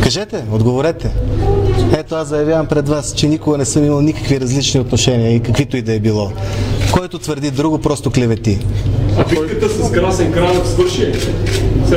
[0.03, 1.11] Кажете, отговорете.
[1.97, 5.77] Ето аз заявявам пред вас, че никога не съм имал никакви различни отношения и каквито
[5.77, 6.31] и да е било.
[6.91, 8.59] Който твърди друго, просто клевети.
[9.19, 11.11] А битката с Красен Кралев свърши?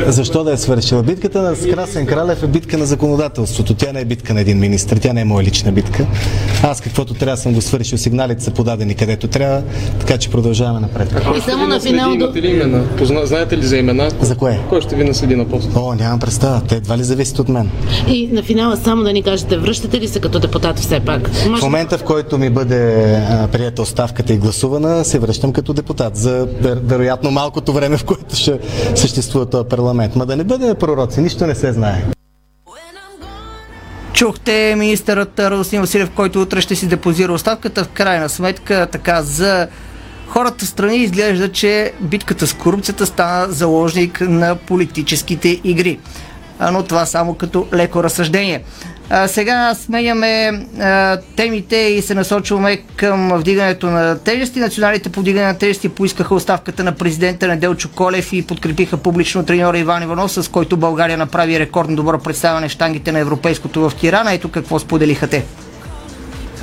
[0.06, 1.02] Защо да е свършила?
[1.02, 3.74] Битката на Красен Кралев е битка на законодателството.
[3.74, 6.06] Тя не е битка на един министр, тя не е моя лична битка.
[6.62, 9.62] Аз каквото трябва съм го свършил, сигналите са подадени където трябва,
[10.00, 11.14] така че продължаваме напред.
[11.38, 12.24] И само на финал до...
[12.24, 12.84] Имате ли имена?
[12.98, 13.26] Позна...
[13.26, 14.10] Знаете ли за имена?
[14.20, 14.60] За кое?
[14.68, 15.70] Кой ще ви наследи на пост?
[15.76, 16.62] О, нямам представа.
[16.68, 17.70] Те едва ли зависят от мен.
[18.08, 21.28] И на финала само да ни кажете, връщате ли се като депутат все пак?
[21.28, 26.16] В момента, в който ми бъде а, прията оставката и гласувана, се връщам като депутат
[26.16, 26.80] за вер,
[27.12, 28.58] вероятно малкото време, в което ще
[28.94, 30.16] съществува този парламент.
[30.16, 32.04] Ма да не бъде пророци, нищо не се знае.
[34.12, 37.84] Чухте министърът Радостин Василев, който утре ще си депозира оставката.
[37.84, 39.68] В крайна сметка, така за
[40.28, 45.98] хората в страни изглежда, че битката с корупцията стана заложник на политическите игри.
[46.72, 48.62] Но това само като леко разсъждение.
[49.14, 54.60] А, сега сменяме а, темите и се насочваме към вдигането на тежести.
[54.60, 59.78] Националните по вдигане на тежести поискаха оставката на президента Неделчо Колев и подкрепиха публично треньора
[59.78, 64.32] Иван Иванов, с който България направи рекордно добро представяне в штангите на европейското в Тирана.
[64.32, 65.44] Ето какво споделиха те.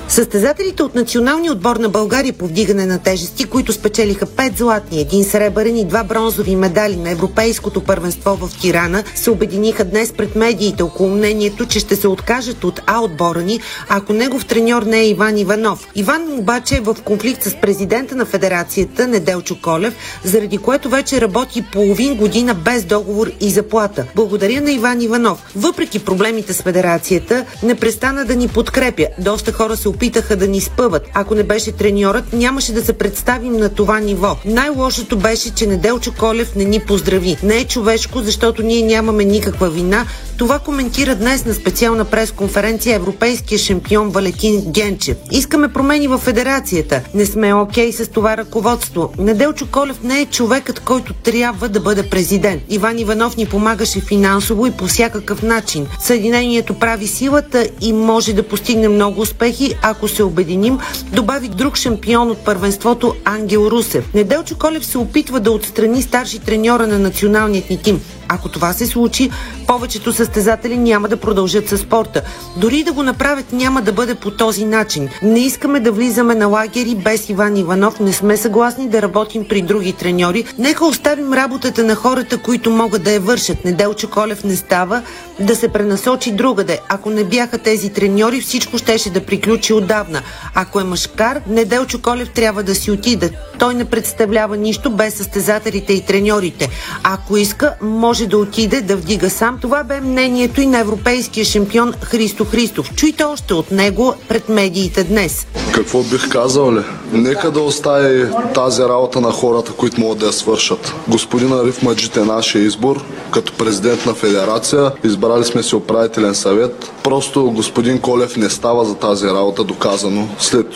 [0.10, 5.24] Състезателите от националния отбор на България по вдигане на тежести, които спечелиха 5 златни, един
[5.24, 10.84] сребърен и два бронзови медали на Европейското първенство в Тирана, се обединиха днес пред медиите
[10.84, 15.10] около мнението, че ще се откажат от А отбора ни, ако негов треньор не е
[15.10, 15.88] Иван Иванов.
[15.96, 21.66] Иван обаче е в конфликт с президента на федерацията Неделчо Колев, заради което вече работи
[21.74, 24.06] половин година без договор и заплата.
[24.16, 25.52] Благодаря на Иван Иванов.
[25.56, 29.08] Въпреки проблемите с федерацията, не престана да ни подкрепя.
[29.20, 31.10] Доста хора се опитаха да ни спъват.
[31.14, 34.38] Ако не беше треньорът, нямаше да се представим на това ниво.
[34.46, 37.38] Най-лошото беше, че Неделчо Колев не ни поздрави.
[37.44, 40.06] Не е човешко, защото ние нямаме никаква вина.
[40.38, 45.18] Това коментира днес на специална пресконференция европейския шампион Валетин Генчев.
[45.32, 47.02] Искаме промени в федерацията.
[47.14, 49.14] Не сме окей с това ръководство.
[49.18, 52.64] Неделчо Колев не е човекът, който трябва да бъде президент.
[52.70, 55.88] Иван Иванов ни помагаше финансово и по всякакъв начин.
[56.00, 60.80] Съединението прави силата и може да постигне много успехи, ако се обединим,
[61.14, 64.14] добави друг шампион от първенството Ангел Русев.
[64.14, 68.02] Неделчо Колев се опитва да отстрани старши треньора на националният ни тим.
[68.30, 69.32] Ако това се случи,
[69.68, 72.22] повечето състезатели няма да продължат със спорта.
[72.58, 75.10] Дори да го направят, няма да бъде по този начин.
[75.22, 79.62] Не искаме да влизаме на лагери без Иван Иванов, не сме съгласни да работим при
[79.62, 80.46] други треньори.
[80.58, 83.66] Нека оставим работата на хората, които могат да я вършат.
[83.66, 85.02] Неделчо Колев не става
[85.40, 86.80] да се пренасочи другаде.
[86.90, 90.22] Ако не бяха тези треньори, всичко щеше да приключи отдавна.
[90.56, 93.32] Ако е мъжкар, Неделчо Колев трябва да си отиде.
[93.60, 96.70] Той не представлява нищо без състезателите и треньорите.
[97.04, 99.58] Ако иска, може да отиде да вдига сам.
[99.62, 102.92] Това бе мнението и на европейския шампион Христо Христов.
[102.96, 105.48] Чуйте още от него пред медиите днес.
[105.74, 106.82] Какво бих казал ли?
[107.12, 110.94] Нека да остави тази работа на хората, които могат да я свършат.
[111.08, 113.04] Господин Ариф Маджит е нашия избор.
[113.32, 116.92] Като президент на федерация избрали сме си управителен съвет.
[117.04, 120.28] Просто господин Колев не става за тази работа, доказано.
[120.40, 120.68] След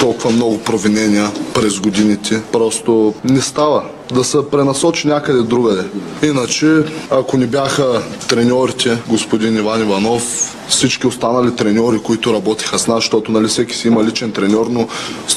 [0.00, 3.82] толкова много провинения през годините, просто не става
[4.14, 5.84] да се пренасочи някъде другаде.
[6.22, 6.66] Иначе,
[7.10, 13.32] ако не бяха треньорите, господин Иван Иванов, всички останали треньори, които работиха с нас, защото
[13.32, 14.88] нали, всеки си има личен треньор, но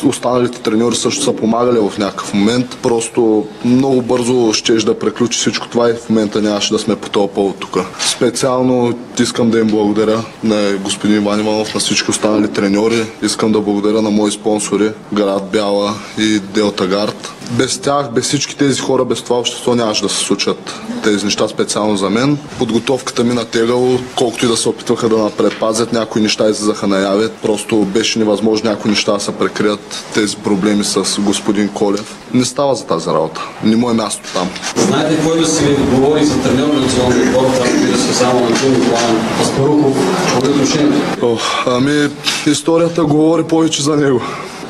[0.05, 2.77] останалите треньори също са помагали в някакъв момент.
[2.81, 7.09] Просто много бързо щеш да приключи всичко това и в момента нямаше да сме по
[7.09, 7.77] този повод тук.
[7.99, 13.05] Специално искам да им благодаря на господин Иван Иванов, на всички останали треньори.
[13.21, 17.31] Искам да благодаря на мои спонсори, Град Бяла и Делта Гард.
[17.51, 21.47] Без тях, без всички тези хора, без това общество нямаше да се случат тези неща
[21.47, 22.37] специално за мен.
[22.57, 27.29] Подготовката ми на тегало, колкото и да се опитваха да предпазят, някои неща излизаха наяве.
[27.29, 32.15] Просто беше невъзможно някои неща да се прекрият тези проблеми с господин Колев.
[32.33, 33.41] Не става за тази работа.
[33.63, 34.49] Не му е място там.
[34.75, 37.67] Знаете кой да си говори за треньор на националния отбор,
[38.15, 39.97] само на Джуни План Аспарухов,
[41.21, 41.37] О,
[41.67, 42.09] ами,
[42.47, 44.21] историята говори повече за него.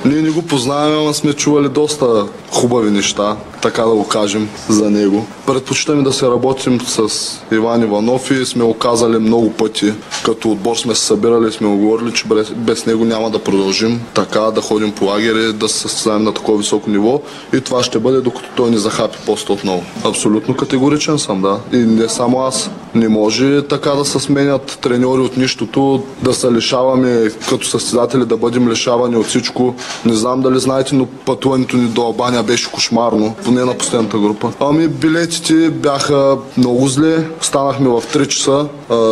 [0.05, 4.89] Ние не го познаваме, ама сме чували доста хубави неща, така да го кажем, за
[4.89, 5.25] него.
[5.45, 7.09] Предпочитаме да се работим с
[7.51, 9.93] Иван Иванов и сме го казали много пъти.
[10.25, 14.01] Като отбор сме се събирали сме го говорили, че без, без него няма да продължим
[14.13, 17.21] така, да ходим по лагери, да се състезаем на такова високо ниво
[17.53, 19.83] и това ще бъде докато той ни захапи поста отново.
[20.03, 21.59] Абсолютно категоричен съм, да.
[21.73, 22.69] И не само аз.
[22.95, 28.37] Не може така да се сменят треньори от нищото, да се лишаваме като състезатели, да
[28.37, 29.75] бъдем лишавани от всичко.
[30.05, 34.51] Не знам дали знаете, но пътуването ни до Албания беше кошмарно, поне на последната група.
[34.59, 37.27] Ами билетите бяха много зле.
[37.41, 38.65] Станахме в 3 часа,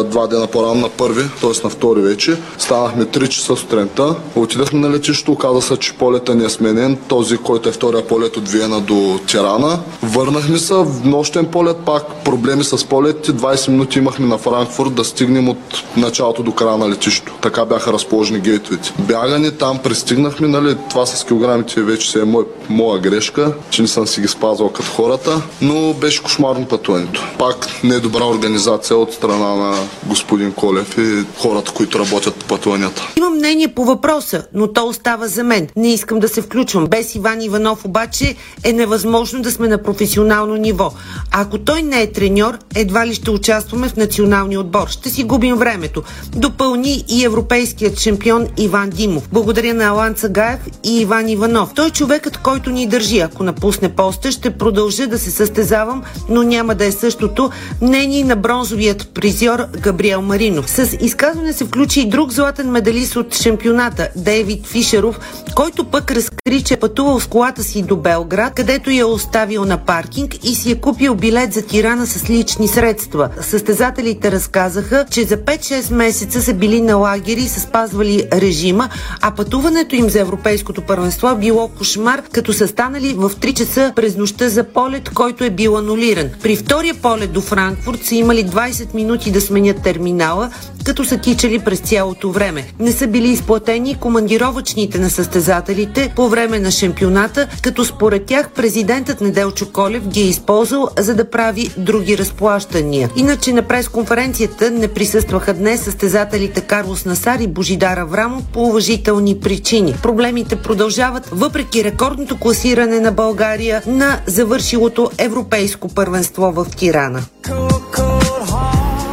[0.05, 1.49] два дена по-рано на първи, т.е.
[1.63, 2.37] на втори вече.
[2.57, 4.15] Станахме 3 часа сутринта.
[4.35, 6.97] Отидахме на летището, оказа се, че полета ни е сменен.
[7.07, 9.79] Този, който е втория полет от Виена до Тирана.
[10.03, 13.31] Върнахме се в нощен полет, пак проблеми с полетите.
[13.31, 15.57] 20 минути имахме на Франкфурт да стигнем от
[15.97, 17.33] началото до края на летището.
[17.41, 18.93] Така бяха разположени гейтовете.
[18.99, 23.87] Бягане там, пристигнахме, нали, това с килограмите вече се е мой, моя грешка, че не
[23.87, 27.23] съм си ги спазвал като хората, но беше кошмарно пътуването.
[27.39, 32.45] Пак не е добра организация от страна на господин Колев и хората, които работят по
[32.45, 33.13] пътуванията.
[33.17, 35.67] Имам мнение по въпроса, но то остава за мен.
[35.75, 36.87] Не искам да се включвам.
[36.87, 40.93] Без Иван Иванов обаче е невъзможно да сме на професионално ниво.
[41.31, 44.87] Ако той не е треньор, едва ли ще участваме в националния отбор.
[44.87, 46.03] Ще си губим времето.
[46.35, 49.29] Допълни и европейският шампион Иван Димов.
[49.31, 50.52] Благодаря на Алан Цагаев
[50.83, 51.73] и Иван Иванов.
[51.75, 53.19] Той е човекът, който ни държи.
[53.19, 57.49] Ако напусне поста, ще продължа да се състезавам, но няма да е същото
[57.81, 60.69] мнение на бронзовият призьор Габриел Маринов.
[60.69, 65.19] С изказване се включи и друг златен медалист от шампионата Дейвид Фишеров,
[65.55, 69.65] който пък разкри, че е пътувал с колата си до Белград, където я е оставил
[69.65, 73.29] на паркинг и си е купил билет за Тирана с лични средства.
[73.41, 78.89] Състезателите разказаха, че за 5-6 месеца са били на лагери и са спазвали режима,
[79.21, 84.17] а пътуването им за Европейското първенство било кошмар, като са станали в 3 часа през
[84.17, 86.29] нощта за полет, който е бил анулиран.
[86.41, 90.49] При втория полет до Франкфурт са имали 20 минути да сменят терминала,
[90.83, 92.65] като са тичали през цялото време.
[92.79, 99.21] Не са били изплатени командировъчните на състезателите по време на шампионата, като според тях президентът
[99.21, 103.09] Неделчо Колев ги е използвал за да прави други разплащания.
[103.15, 109.95] Иначе на пресконференцията не присъстваха днес състезателите Карлос Насар и Божидар Аврамов по уважителни причини.
[110.33, 117.23] Проблемите продължават въпреки рекордното класиране на България на завършилото европейско първенство в Тирана.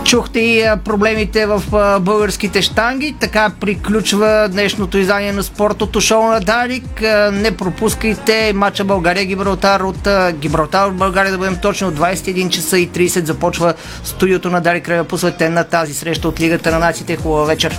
[0.04, 1.62] Чухте и проблемите в
[2.00, 3.16] българските штанги.
[3.20, 7.02] Така приключва днешното издание на спортното шоу на Дарик.
[7.32, 10.08] Не пропускайте матча България-Гибралтар от
[10.38, 14.84] Гибралтар от България, да бъдем точно от 21 часа и 30 започва студиото на Дарик
[14.84, 15.04] Края.
[15.04, 17.16] Посветете на тази среща от Лигата на нациите.
[17.16, 17.78] Хубава вечер!